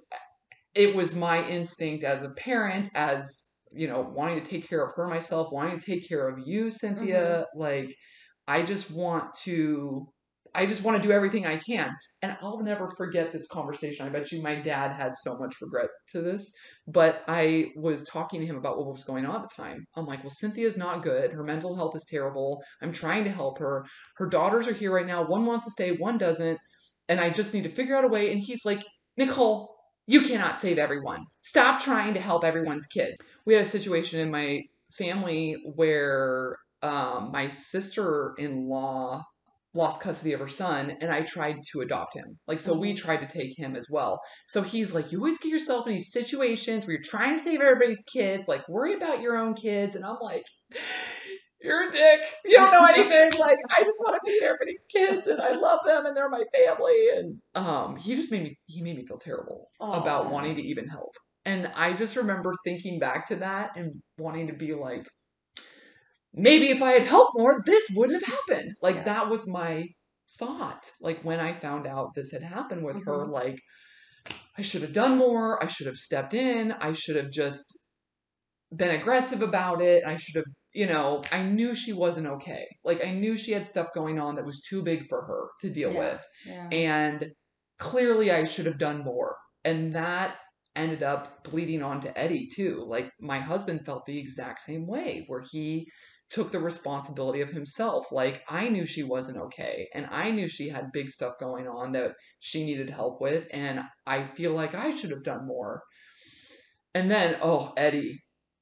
[0.74, 4.96] it was my instinct as a parent, as, you know, wanting to take care of
[4.96, 7.46] her myself, wanting to take care of you, Cynthia.
[7.56, 7.60] Mm-hmm.
[7.60, 7.96] Like,
[8.48, 10.08] I just want to,
[10.56, 11.92] I just want to do everything I can.
[12.22, 14.06] And I'll never forget this conversation.
[14.06, 16.52] I bet you my dad has so much regret to this.
[16.88, 19.86] But I was talking to him about what was going on at the time.
[19.96, 21.32] I'm like, well, Cynthia's not good.
[21.32, 22.64] Her mental health is terrible.
[22.82, 23.86] I'm trying to help her.
[24.18, 25.26] Her daughters are here right now.
[25.26, 26.60] One wants to stay, one doesn't.
[27.10, 28.32] And I just need to figure out a way.
[28.32, 28.84] And he's like,
[29.18, 29.76] Nicole,
[30.08, 31.26] you cannot save everyone.
[31.42, 33.16] Stop trying to help everyone's kid.
[33.46, 39.24] We had a situation in my family where um, my sister in law
[39.76, 42.40] lost custody of her son and I tried to adopt him.
[42.48, 44.20] Like, so we tried to take him as well.
[44.48, 47.62] So he's like, you always get yourself in these situations where you're trying to save
[47.62, 49.96] everybody's kids, like, worry about your own kids.
[49.96, 50.46] And I'm like,
[51.62, 52.22] you're a dick.
[52.46, 53.40] You don't know anything.
[53.40, 56.16] like, I just want to be there for these kids and I love them and
[56.16, 57.08] they're my family.
[57.16, 60.88] And um, he just made me, he made me feel terrible about wanting to even
[60.88, 61.12] help.
[61.46, 65.06] And I just remember thinking back to that and wanting to be like,
[66.36, 68.76] maybe if I had helped more, this wouldn't have happened.
[68.82, 69.04] Like Yeah.
[69.04, 69.86] that was my
[70.38, 70.92] thought.
[71.02, 73.32] Like when I found out this had happened with her, Mhm.
[73.32, 73.60] like
[74.58, 75.64] I should have done more.
[75.64, 76.72] I should have stepped in.
[76.74, 77.78] I should have just
[78.76, 80.04] been aggressive about it.
[80.06, 82.66] I should have, you know, I knew she wasn't okay.
[82.84, 85.70] Like I knew she had stuff going on that was too big for her to
[85.70, 86.00] deal Yeah.
[86.00, 86.28] with.
[86.46, 86.68] Yeah.
[86.72, 87.32] And
[87.78, 89.36] clearly I should have done more.
[89.64, 90.38] And that
[90.76, 92.84] ended up bleeding on to Eddie too.
[92.88, 95.88] Like my husband felt the exact same way where he
[96.30, 98.12] took the responsibility of himself.
[98.12, 101.92] Like I knew she wasn't okay and I knew she had big stuff going on
[101.94, 105.82] that she needed help with and I feel like I should have done more.
[106.94, 108.20] And then oh, Eddie.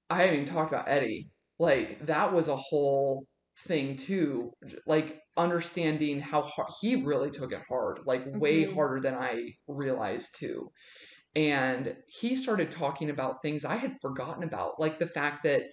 [0.10, 1.32] I haven't even talked about Eddie.
[1.60, 3.26] Like that was a whole
[3.60, 4.52] thing too.
[4.86, 8.74] Like understanding how hard he really took it hard, like way Mhm.
[8.74, 10.72] harder than I realized too.
[11.36, 15.64] And he started talking about things I had forgotten about, like the fact that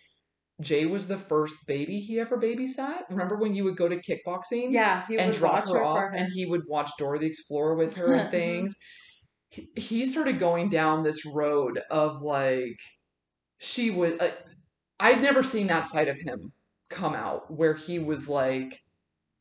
[0.61, 3.03] Jay was the first baby he ever babysat.
[3.11, 4.73] Remember when you would go to kickboxing?
[4.73, 6.11] yeah, he and drop her her off, her.
[6.15, 8.77] and he would watch Dora the Explorer with her and things.
[9.51, 12.79] He- He started going down this road of like
[13.59, 14.21] she would.
[14.21, 14.31] Uh,
[14.99, 16.53] I'd never seen that side of him
[16.91, 18.79] come out where he was like,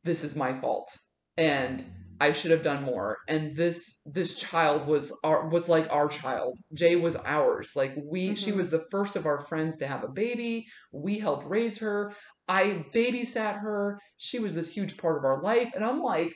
[0.03, 0.89] "This is my fault,"
[1.38, 1.84] and
[2.19, 3.17] I should have done more.
[3.27, 6.58] And this this child was our was like our child.
[6.73, 7.71] Jay was ours.
[7.75, 8.58] Like we, she Mhm.
[8.58, 10.65] was the first of our friends to have a baby.
[10.91, 12.13] We helped raise her.
[12.47, 13.99] I babysat her.
[14.17, 15.71] She was this huge part of our life.
[15.75, 16.34] And I'm like,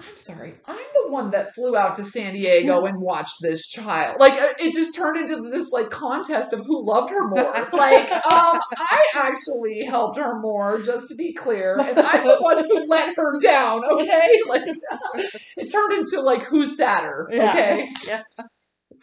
[0.00, 4.18] I'm sorry, I'm the one that flew out to San Diego and watched this child.
[4.18, 7.52] Like uh, it just turned into this like contest of who loved her more.
[7.72, 12.58] like, um, I actually helped her more, just to be clear, and I'm the one
[12.64, 13.84] who let her down.
[13.84, 14.64] Okay, like
[15.56, 17.28] it turned into like who's sadder.
[17.30, 17.50] Yeah.
[17.50, 18.22] Okay, Yeah.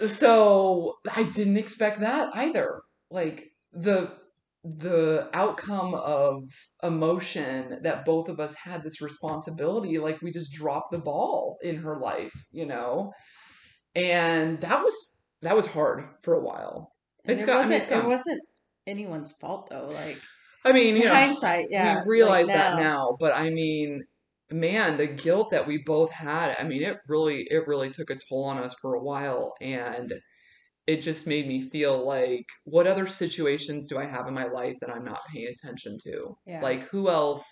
[0.07, 2.81] so I didn't expect that either.
[3.09, 4.11] Like the
[4.63, 6.43] the outcome of
[6.83, 11.77] emotion that both of us had this responsibility, like we just dropped the ball in
[11.77, 13.11] her life, you know,
[13.95, 14.95] and that was
[15.41, 16.91] that was hard for a while.
[17.25, 18.41] And It's it got- I mean, wasn't it's it wasn't
[18.87, 19.87] anyone's fault though.
[19.87, 20.21] Like
[20.63, 24.03] I mean, you know, hindsight, yeah, we realize like that now, but I mean,
[24.51, 28.15] man, the guilt that we both had, I mean, it really, it really took a
[28.15, 30.13] toll on us for a while, and
[30.91, 34.75] it just made me feel like, what other situations do I have in my life
[34.81, 36.35] that I'm not paying attention to?
[36.45, 36.61] Yeah.
[36.61, 37.45] Like, who else?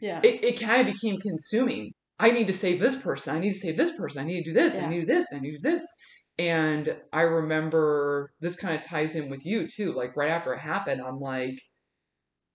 [0.00, 0.20] Yeah.
[0.22, 1.92] It, it kind of became consuming.
[2.20, 3.34] I need to save this person.
[3.34, 4.22] I need to save this person.
[4.22, 4.76] I need to do this.
[4.76, 4.88] I Yeah.
[4.90, 5.26] need to do this.
[5.34, 5.84] I need to do this.
[6.38, 9.92] And I remember this kind of ties in with you too.
[9.92, 11.58] Like right after it happened, I'm like,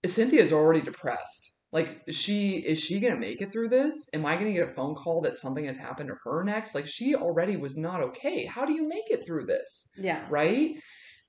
[0.06, 1.53] Cynthia's already depressed.
[1.74, 4.10] Like, is she is she gonna make it through this?
[4.14, 6.76] Am I gonna get a phone call that something has happened to her next?
[6.76, 8.46] Like, she already was not okay.
[8.46, 9.92] How do you make it through this?
[9.98, 10.26] yeah.
[10.30, 10.76] right?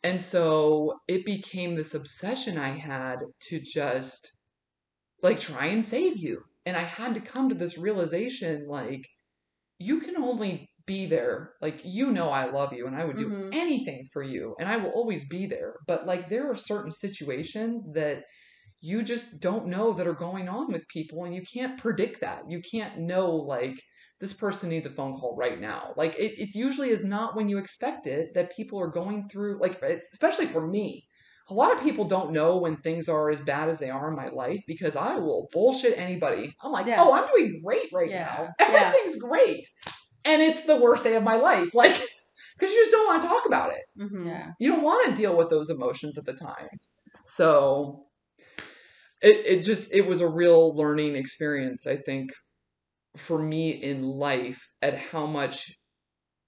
[0.02, 4.30] And so it became this obsession I had to just
[5.22, 6.42] like try and save you.
[6.66, 9.06] And I had to come to this realization like,
[9.78, 11.54] you can only be there.
[11.62, 13.54] Like, you know, I love you and I would do Mhm.
[13.54, 15.76] anything for you and I will always be there.
[15.86, 18.24] But, like, there are certain situations that
[18.84, 22.42] you just don't know that are going on with people and you can't predict that.
[22.50, 23.80] You can't know, like,
[24.20, 25.94] this person needs a phone call right now.
[25.96, 29.58] Like, it, it usually is not when you expect it that people are going through,
[29.58, 31.06] like, especially for me.
[31.48, 34.16] A lot of people don't know when things are as bad as they are in
[34.16, 36.52] my life because I will bullshit anybody.
[36.62, 37.02] I'm like, Yeah.
[37.02, 38.24] oh, I'm doing great right Yeah.
[38.36, 38.48] now.
[38.60, 38.66] Yeah.
[38.66, 39.66] Everything's great.
[40.26, 41.70] And it's the worst day of my life.
[41.74, 41.96] Like,
[42.58, 43.82] because you just don't want to talk about it.
[43.98, 44.26] Mhm.
[44.26, 44.50] Yeah.
[44.60, 46.68] You don't want to deal with those emotions at the time.
[47.24, 48.03] So
[49.24, 52.30] it, it just, it was a real learning experience, I think,
[53.16, 55.70] for me in life at how much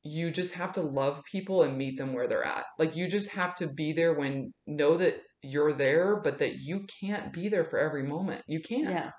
[0.02, 2.64] you just have to love people and meet them where they're at.
[2.78, 6.86] Like you just have to be there when know that you're there, but that you
[7.00, 8.42] can't be there for every moment.
[8.46, 8.90] You can't.
[8.90, 9.10] Yeah.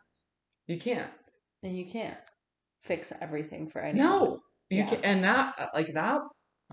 [0.67, 1.12] You can't.
[1.63, 2.17] And you can't
[2.82, 4.08] fix everything for anyone.
[4.08, 4.39] No.
[4.70, 4.86] You Yeah.
[4.88, 6.20] can and that uh, like that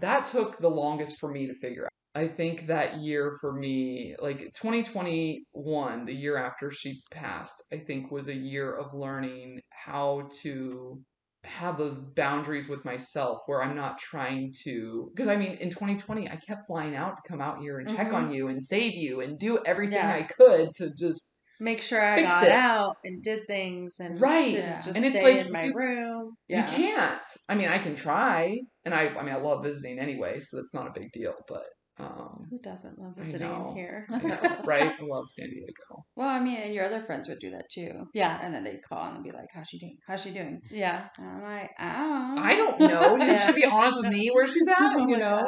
[0.01, 1.91] that took the longest for me to figure out.
[2.17, 8.11] I think that year for me, like 2021, the year after she passed, I think
[8.11, 11.01] was a year of learning how to
[11.45, 16.31] have those boundaries with myself where I'm not trying to because I mean in 2020
[16.31, 18.15] I kept flying out to come out here and check Mhm.
[18.15, 20.15] on you and save you and do everything Yeah.
[20.15, 22.51] I could to just Make sure I got it.
[22.51, 24.53] out and did things and Right.
[24.53, 26.35] didn't just And it's stay like in my you- room.
[26.49, 27.23] You can't.
[27.49, 30.73] I mean, I can try, and I, I mean, I love visiting anyway, so that's
[30.75, 31.35] not a big deal.
[31.47, 31.65] But,
[31.99, 33.73] um, Who doesn't love I visiting know.
[33.75, 34.07] here?
[34.11, 34.19] Know,
[34.65, 34.83] right?
[35.01, 36.05] I love San Diego.
[36.17, 38.09] Well, I mean, and your other friends would do that too.
[38.15, 38.39] Yeah.
[38.43, 39.97] And then they'd call and be like, "How's she doing?
[40.07, 41.07] How's she doing?" Yeah.
[41.19, 43.17] And I'm like, "Oh, I don't know.
[43.21, 43.47] You Yeah.
[43.47, 44.99] should be honest with me where she's at.
[45.09, 45.43] You know,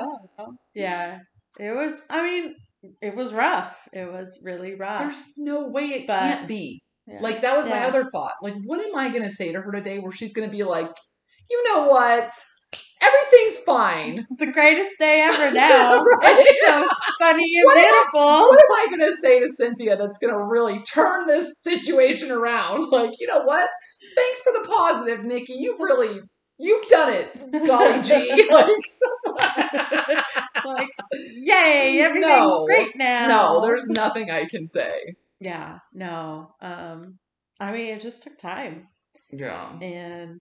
[0.74, 1.18] Yeah.
[1.58, 2.54] It was, I mean,
[3.00, 3.76] it was rough.
[3.92, 5.00] It was really rough.
[5.00, 6.82] there's no way it But- can't be.
[7.08, 7.20] Yeah.
[7.20, 8.32] Like that was my other thought.
[8.42, 10.90] Like, what am I gonna say to her today where she's gonna be like,
[11.48, 12.30] you know what?
[13.00, 14.26] Everything's fine.
[14.38, 16.02] the greatest day ever now.
[16.02, 16.36] Right?
[16.38, 16.86] It's so
[17.20, 18.20] sunny and What am I- beautiful.
[18.48, 22.30] what am I going to say to Cynthia that's going to really turn this situation
[22.30, 22.86] around?
[22.92, 23.68] Like, you know what?
[24.14, 25.54] Thanks for the positive, Nikki.
[25.54, 26.20] You've really,
[26.58, 27.66] you've done it.
[27.66, 28.48] Golly gee.
[28.50, 28.68] Like,
[30.64, 30.88] like,
[31.36, 32.64] yay, everything's No.
[32.66, 33.28] great now.
[33.28, 35.16] no, there's nothing I can say.
[35.40, 36.54] Yeah, no.
[36.60, 37.18] Um,
[37.60, 38.88] I mean, it just took time,
[39.30, 39.68] Yeah.
[39.80, 40.40] and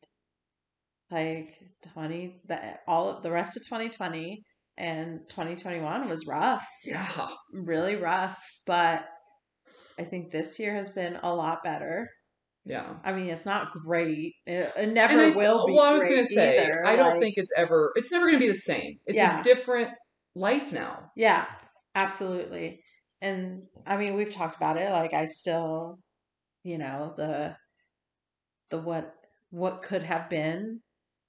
[1.12, 1.50] like
[1.94, 4.42] twenty, the all the rest of 2020
[4.78, 7.08] and 2021 was rough, Yeah.
[7.54, 8.38] really rough.
[8.66, 9.06] But
[10.00, 12.10] I think this year has been a lot better.
[12.66, 12.96] Yeah.
[13.04, 14.34] I mean, it's not great.
[14.46, 15.74] It, it never I, will be.
[15.74, 16.86] well, I was going to say, either.
[16.86, 18.98] I don't like- think it's ever, it's never going to be the same.
[19.06, 19.40] It's Yeah.
[19.40, 19.92] a different
[20.36, 21.12] life now.
[21.16, 21.46] Yeah,
[21.94, 22.82] absolutely.
[23.22, 24.90] And I mean, we've talked about it.
[24.90, 26.00] Like, I still,
[26.64, 27.56] you know, the
[28.72, 29.14] the what
[29.52, 30.82] what could have been,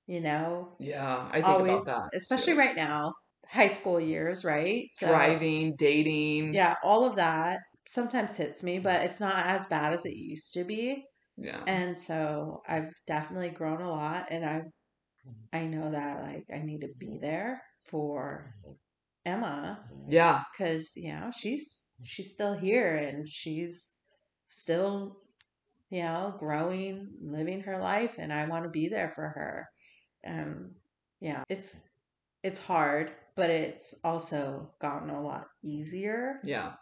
[0.07, 1.29] you know, Yeah.
[1.31, 2.17] I think always, about that.
[2.17, 2.59] especially too.
[2.61, 3.13] right now,
[3.49, 4.89] high school years, right?
[4.93, 6.55] So, Driving, dating.
[6.55, 10.53] yeah, all of that sometimes hits me, but it's not as bad as it used
[10.55, 11.05] to be.
[11.37, 11.63] Yeah.
[11.67, 14.63] And so I've definitely grown a lot, and I
[15.53, 18.53] I know that like I need to be there for
[19.25, 20.43] Emma Yeah.
[20.53, 23.95] because you know she's she's still here and she's
[24.49, 25.19] still
[25.91, 29.67] you know growing living her life and i want to be there for her
[30.27, 30.71] um
[31.21, 31.81] yeah it's
[32.43, 36.73] it's hard but it's also gotten a lot easier Yeah.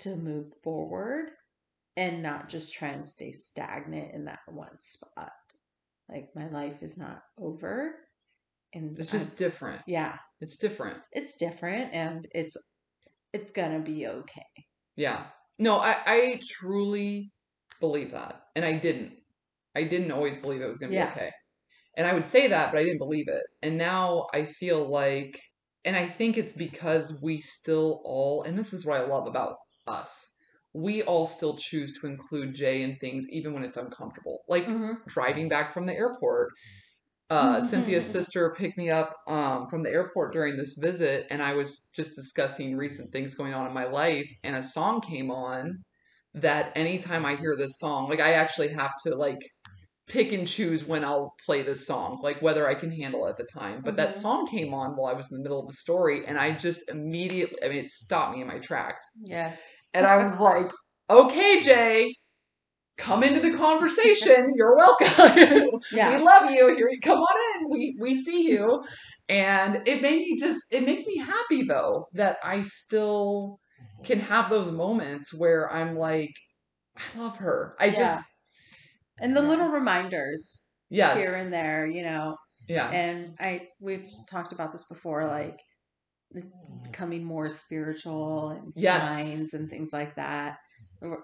[0.00, 1.30] to move forward
[1.96, 5.32] and not just try and stay stagnant in that one spot
[6.08, 7.94] like my life is not over
[8.72, 9.82] and It's just different.
[9.86, 10.98] yeah It's different.
[11.12, 12.56] it's different and it's
[13.32, 14.46] it's gonna be okay
[14.96, 15.26] Yeah.
[15.58, 17.30] No, I, I truly
[17.80, 18.44] believe that.
[18.56, 19.12] And I didn't.
[19.76, 21.30] I didn't always believe it was going to be okay.
[22.00, 23.42] And I would say that, but I didn't believe it.
[23.60, 25.38] And now I feel like,
[25.84, 29.56] and I think it's because we still all, and this is what I love about
[29.86, 30.26] us,
[30.72, 34.38] we all still choose to include Jay in things even when it's uncomfortable.
[34.48, 34.66] Like
[35.08, 36.52] driving back from the airport.
[37.28, 41.52] Uh, Cynthia's sister picked me up um, from the airport during this visit, and I
[41.52, 45.84] was just discussing recent things going on in my life, and a song came on
[46.32, 49.38] that anytime I hear this song, like I actually have to like
[50.10, 53.36] pick and choose when I'll play this song, like whether I can handle it at
[53.36, 53.80] the time.
[53.84, 54.14] But that Mhm.
[54.14, 56.88] song came on while I was in the middle of the story, and I just
[56.90, 59.04] immediately, I mean, it stopped me in my tracks.
[59.22, 59.62] Yes.
[59.94, 60.70] And I was like,
[61.08, 62.14] okay, Jay,
[62.98, 64.52] come into the conversation.
[64.56, 65.80] You're welcome.
[65.92, 66.18] Yeah.
[66.18, 66.74] we love you.
[66.74, 67.70] Here, come on in.
[67.70, 68.84] We we see you.
[69.28, 70.72] And it made me just.
[70.72, 73.60] It makes me happy though that I still
[74.04, 76.34] can have those moments where I'm like,
[76.96, 77.76] I love her.
[77.78, 77.92] I Yeah.
[77.92, 78.24] just
[79.20, 82.36] and the little reminders yes, here and there, you know.
[82.68, 82.90] Yeah.
[82.90, 85.58] And I we've talked about this before, like
[86.84, 89.06] becoming more spiritual and Yes.
[89.08, 90.56] signs and things like that.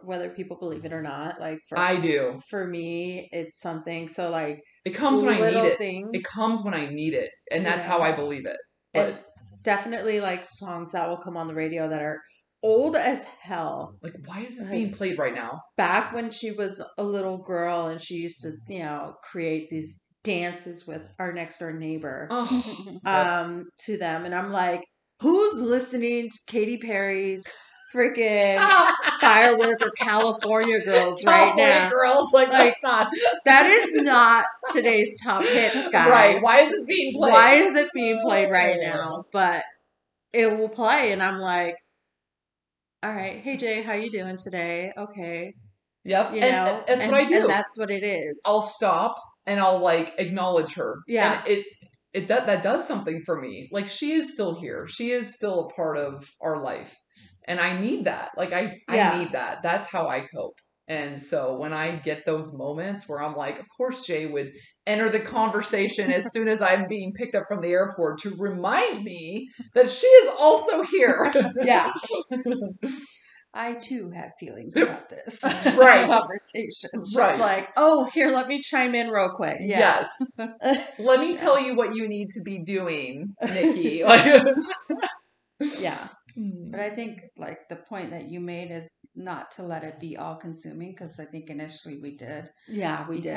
[0.04, 2.40] Whether people believe it or not, like for I do.
[2.48, 4.08] for me, it's something.
[4.08, 5.78] So like It comes when I need it.
[5.78, 6.10] things.
[6.14, 7.90] It comes when I need it, and that's Yeah.
[7.90, 8.56] how I believe it.
[8.94, 9.24] and But
[9.62, 12.20] definitely like songs that will come on the radio that are
[12.62, 13.96] old as hell.
[14.02, 15.60] like, why is this Like- being played right now?
[15.76, 20.02] Back when she was a little girl and she used to, you know, create these
[20.24, 22.64] dances with our next door neighbor Oh,
[23.04, 23.26] Yep.
[23.26, 24.82] um to them and I'm like,
[25.20, 27.44] who's listening to Katy Perry's
[27.94, 28.58] freaking
[29.20, 31.90] firework or California girls right California now?
[31.90, 33.08] girls, like, Like, that's not
[33.44, 36.10] That is not today's top hits, guys.
[36.10, 36.38] right.
[36.42, 37.32] Why is this being played?
[37.32, 39.24] Why is it being played right now?
[39.32, 39.62] But
[40.32, 41.76] it will play, and I'm like,
[43.02, 44.92] all right, hey Jay, how you doing today?
[44.96, 45.52] Okay,
[46.04, 47.40] Yep, you and know, that's and, what I do.
[47.42, 48.40] and that's what it is.
[48.46, 50.98] I'll stop and I'll like acknowledge her.
[51.08, 51.40] Yeah.
[51.40, 51.66] And it
[52.12, 53.68] it that that does something for me.
[53.72, 54.86] Like she is still here.
[54.88, 56.94] She is still a part of our life.
[57.48, 58.30] And I need that.
[58.36, 59.10] Like I Yeah.
[59.12, 59.58] I need that.
[59.64, 60.54] That's how I cope.
[60.88, 64.52] And so when I get those moments where I'm like, of course Jay would
[64.86, 69.02] enter the conversation as soon as I'm being picked up from the airport to remind
[69.02, 71.32] me that she is also here.
[71.64, 71.92] Yeah,
[73.54, 75.42] I too have feelings about this.
[75.76, 76.06] Right.
[76.06, 76.90] Conversation.
[76.94, 77.30] it's Right.
[77.30, 79.56] just like, oh, here, let me chime in real quick.
[79.60, 80.04] Yeah.
[80.38, 80.38] Yes.
[80.98, 84.02] Let me tell you what you need to be doing, Nikki.
[85.80, 86.70] Yeah, hmm.
[86.70, 90.16] But I think like the point that you made is not to let it be
[90.16, 93.36] all consuming because I think initially we did yeah, we did.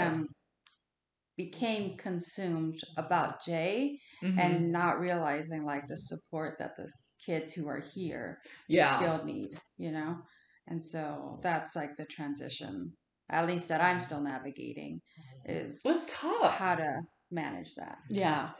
[1.38, 4.38] became consumed about Jay Mhm.
[4.40, 6.92] and not realizing like the support that the
[7.26, 8.98] kids who are here yeah.
[8.98, 10.22] still need, you know?
[10.68, 12.98] And so that's like the transition,
[13.30, 15.02] at least that I'm still navigating,
[15.46, 16.54] is What's tough?
[16.58, 17.02] how to
[17.32, 18.00] manage that.
[18.10, 18.52] Yeah.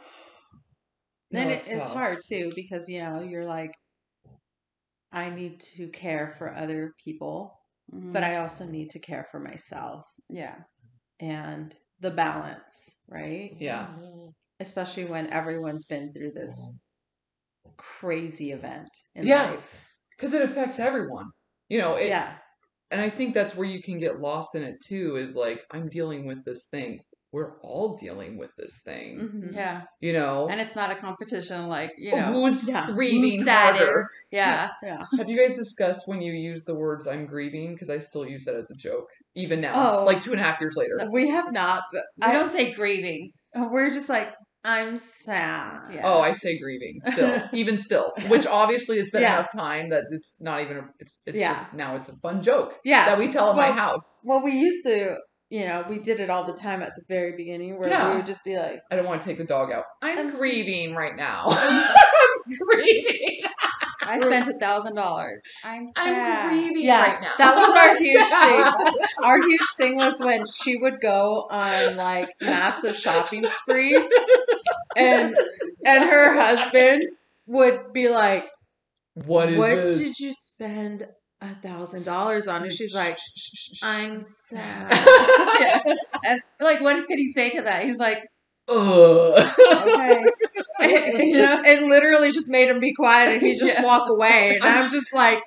[1.32, 3.72] No, Then it, it's it's hard too because you know you're like,
[5.12, 7.60] I need to care for other people,
[7.92, 8.12] Mhm.
[8.12, 10.64] but I also need to care for myself yeah.
[11.20, 13.56] and the balance, right?
[13.58, 13.94] Yeah.
[14.60, 16.78] Especially when everyone's been through this
[17.76, 19.50] crazy event in Yeah.
[19.50, 19.84] life.
[20.10, 21.30] Because it affects everyone.
[21.68, 22.38] You know, it, yeah.
[22.90, 25.88] and I think that's where you can get lost in it too is like, I'm
[25.88, 27.00] dealing with this thing.
[27.32, 29.18] We're all dealing with this thing.
[29.20, 29.54] Mhm.
[29.54, 29.82] Yeah.
[30.00, 30.48] You know?
[30.50, 34.08] And it's not a competition like, you know, Who's yeah, grieving who's harder?
[34.32, 34.70] Yeah.
[34.82, 35.04] Yeah.
[35.16, 37.74] Have you guys discussed when you use the words "I'm grieving"?
[37.74, 40.04] Because I still use that as a joke, even now, Oh.
[40.04, 40.98] like two and a half years later.
[41.12, 43.30] We have not, but We I don't say grieving.
[43.54, 45.84] we're just like, I'm sad.
[45.94, 46.02] Yeah.
[46.04, 48.12] Oh, I say grieving still, even still.
[48.28, 49.38] Which obviously it's been Yeah.
[49.38, 50.78] enough time that it's not even.
[50.78, 51.52] A, it's it's Yeah.
[51.54, 53.06] just now it's a fun joke Yeah.
[53.06, 54.18] that we tell in my house.
[54.24, 55.16] Well, we used to,
[55.50, 58.10] you know, we did it all the time at the very beginning where Yeah.
[58.10, 59.84] we would just be like, I don't want to take the dog out.
[60.00, 61.44] I'm, I'm- grieving right now.
[61.48, 63.40] I'm grieving.
[64.02, 65.42] I spent a thousand dollars.
[65.62, 67.30] I'm I'm grieving Yeah, right now.
[67.38, 68.26] that was our huge
[68.94, 69.04] thing.
[69.22, 74.04] Our huge thing was when she would go on like massive shopping sprees,
[74.96, 75.36] and
[75.84, 77.04] and her husband
[77.48, 78.46] would be like,
[79.14, 79.98] What is "What this?
[79.98, 81.06] did you spend
[81.40, 82.72] a thousand dollars on?" it.
[82.72, 83.18] she's like,
[83.82, 84.90] "I'm sad."
[85.60, 85.94] yeah.
[86.24, 87.84] And like, what could he say to that?
[87.84, 88.26] He's like,
[88.68, 88.76] Ugh.
[89.58, 90.24] okay.
[90.82, 93.84] it, just it literally just made him be quiet, and he just Yeah.
[93.84, 94.58] walk away.
[94.60, 95.40] And I'm just like,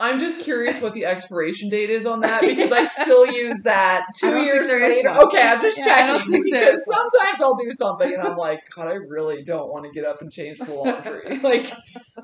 [0.00, 4.06] I'm just curious what the expiration date is on that because I still use that
[4.18, 4.68] two I don't think years
[5.04, 5.10] later.
[5.10, 5.26] one.
[5.28, 8.94] Okay, I'm just Yeah, checking because sometimes I'll do something and I'm like, God, I
[8.94, 11.38] really don't want to get up and change the laundry.
[11.42, 11.70] like,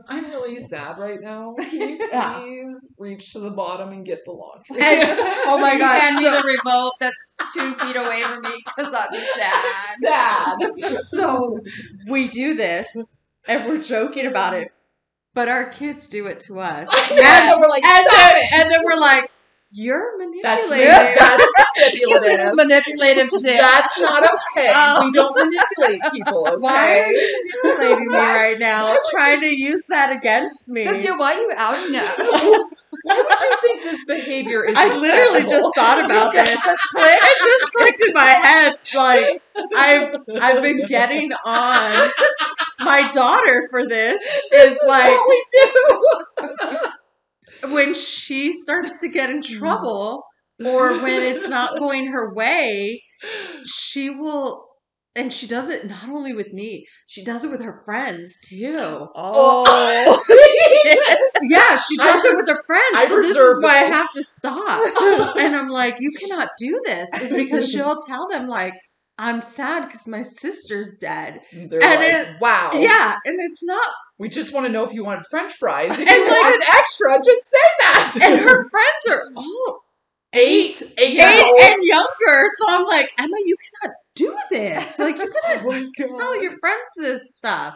[0.08, 1.54] I'm really sad right now.
[1.58, 2.38] Can you Yeah.
[2.40, 4.80] please reach to the bottom and get the laundry?
[4.80, 8.40] And- oh my You God, hand me so- the remote that's two feet away from
[8.42, 9.96] me because I'm sad.
[10.02, 10.92] sad.
[10.94, 11.60] so
[12.08, 13.14] we do this,
[13.46, 14.72] and we're joking about it,
[15.36, 16.88] but our kids do it to us.
[17.14, 18.52] Yeah, and we're like, and, stop then, it.
[18.54, 19.30] and then we're like,
[19.70, 20.12] "You're
[20.42, 21.46] That's manipulating." that's
[21.78, 22.54] manipulative.
[22.54, 23.60] Manipulative shit.
[23.60, 24.72] That's not okay.
[24.74, 25.04] Oh.
[25.04, 26.56] We don't manipulate people, okay?
[26.58, 28.96] Why are you manipulating me right now?
[29.10, 30.82] Trying to use that against me.
[30.82, 32.72] Cynthia, why are you outing us?
[33.02, 35.50] Why would you think this behavior is I literally acceptable?
[35.50, 36.64] just thought about just, this.
[36.64, 37.18] just click.
[37.22, 38.74] It just clicked in my head.
[38.94, 39.42] Like
[39.76, 42.08] I've I've been getting on
[42.80, 44.20] my daughter for this.
[44.52, 46.02] Is like what we do.
[47.72, 50.24] when she starts to get in trouble
[50.64, 53.02] or when it's not going her way,
[53.64, 54.65] she will
[55.16, 59.08] and she does it not only with me, she does it with her friends too.
[59.14, 60.22] Oh,
[61.42, 62.84] Yeah, she does it with her friends.
[62.94, 65.36] I so this is why I have to stop.
[65.38, 67.12] and I'm like, you cannot do this.
[67.20, 68.74] Is because she'll tell them like,
[69.18, 71.40] I'm sad because my sister's dead.
[71.52, 72.70] They're And like, it- wow.
[72.74, 73.86] Yeah, and it's not.
[74.18, 75.90] We just want to know if you wanted French fries.
[75.98, 78.18] If And you like- wanted extra, just say that.
[78.22, 79.80] And her friends are all
[80.36, 81.60] eight, eight old.
[81.60, 82.44] and younger.
[82.58, 84.98] So I'm like, Emma, you cannot do this.
[84.98, 87.74] Like, you cannot Oh tell your friends this stuff.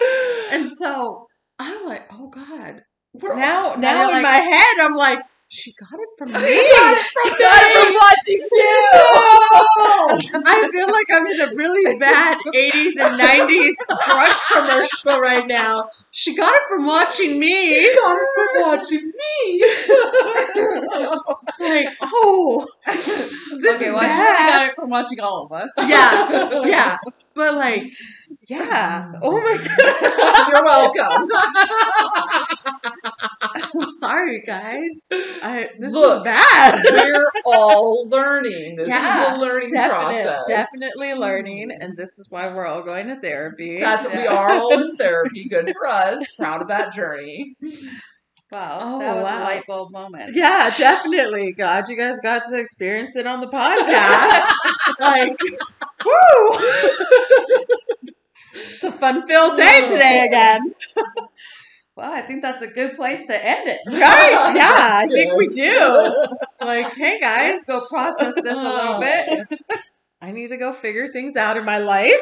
[0.50, 1.26] And so
[1.58, 2.82] I'm like, oh God.
[3.12, 5.18] We're Now, now now in like- my head, I'm like,
[5.52, 6.70] she got it from She me.
[6.70, 10.42] got it from She got it from watching you.
[10.46, 13.74] I feel like I'm in a really bad 80s and 90s
[14.06, 15.86] drug commercial right now.
[16.12, 17.68] She got it from watching me.
[17.68, 19.64] She got it from watching me.
[21.60, 24.26] Like, oh, this okay, is well, she bad.
[24.36, 25.74] probably got it from watching all of us.
[25.78, 26.96] Yeah, yeah.
[27.34, 27.84] But like,
[28.48, 29.10] yeah.
[29.14, 30.48] Um, oh my god.
[30.48, 31.28] You're welcome.
[33.98, 35.08] Sorry, guys.
[35.12, 36.82] I this Look, is bad.
[36.90, 38.76] We're all learning.
[38.76, 40.42] This Yeah, is a learning Definite- process.
[40.48, 43.78] Definitely learning, and this is why we're all going to therapy.
[43.80, 45.48] That's we are all in therapy.
[45.48, 46.24] Good for us.
[46.38, 47.56] Proud of that journey.
[48.50, 49.38] Wow, Oh, that was wow.
[49.38, 50.34] a light bulb moment.
[50.34, 51.52] yeah, definitely.
[51.52, 54.52] God, you guys got to experience it on the podcast.
[54.98, 55.38] like,
[56.04, 56.58] woo!
[58.72, 60.74] It's a fun-filled day today again.
[61.96, 63.80] Well, I think that's a good place to end it.
[63.88, 64.52] Right?
[64.56, 66.14] Yeah, I think we do.
[66.64, 69.60] Like, hey guys, go process this a little bit.
[70.22, 72.14] I need to go figure things out in my life.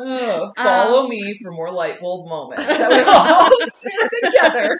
[0.00, 4.78] Oh, follow Um, me for more light bulb moments that we all share together.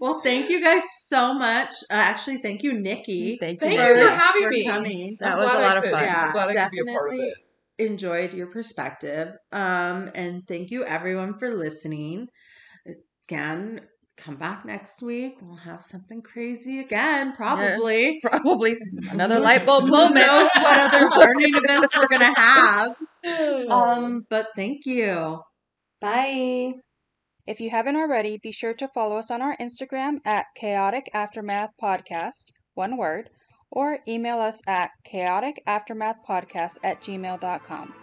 [0.00, 1.74] Well, thank you guys so much.
[1.88, 3.36] Uh, actually, thank you, Nikki.
[3.38, 4.64] Thank Thank for, you for for having me.
[4.66, 5.16] coming.
[5.20, 6.02] That I'm was a glad I lot of could- fun.
[6.02, 7.34] Yeah, I'm glad I could be a part of definitely.
[7.78, 7.84] It.
[7.84, 9.28] enjoyed your perspective.
[9.52, 12.28] Um, and thank you everyone for listening.
[13.28, 13.80] Again,
[14.16, 15.36] come back next week.
[15.40, 18.20] We'll have something crazy again, probably.
[18.22, 18.74] Probably
[19.10, 20.16] another light bulb Who moment.
[20.26, 22.94] knows what other learning events we're gonna have.
[23.70, 25.40] Um, but thank you.
[26.00, 26.72] Bye.
[27.46, 31.70] If you haven't already, be sure to follow us on our Instagram at Chaotic Aftermath
[31.80, 33.30] Podcast, one word,
[33.72, 37.94] or email us at chaoticaftermathpodcast at gmail.com.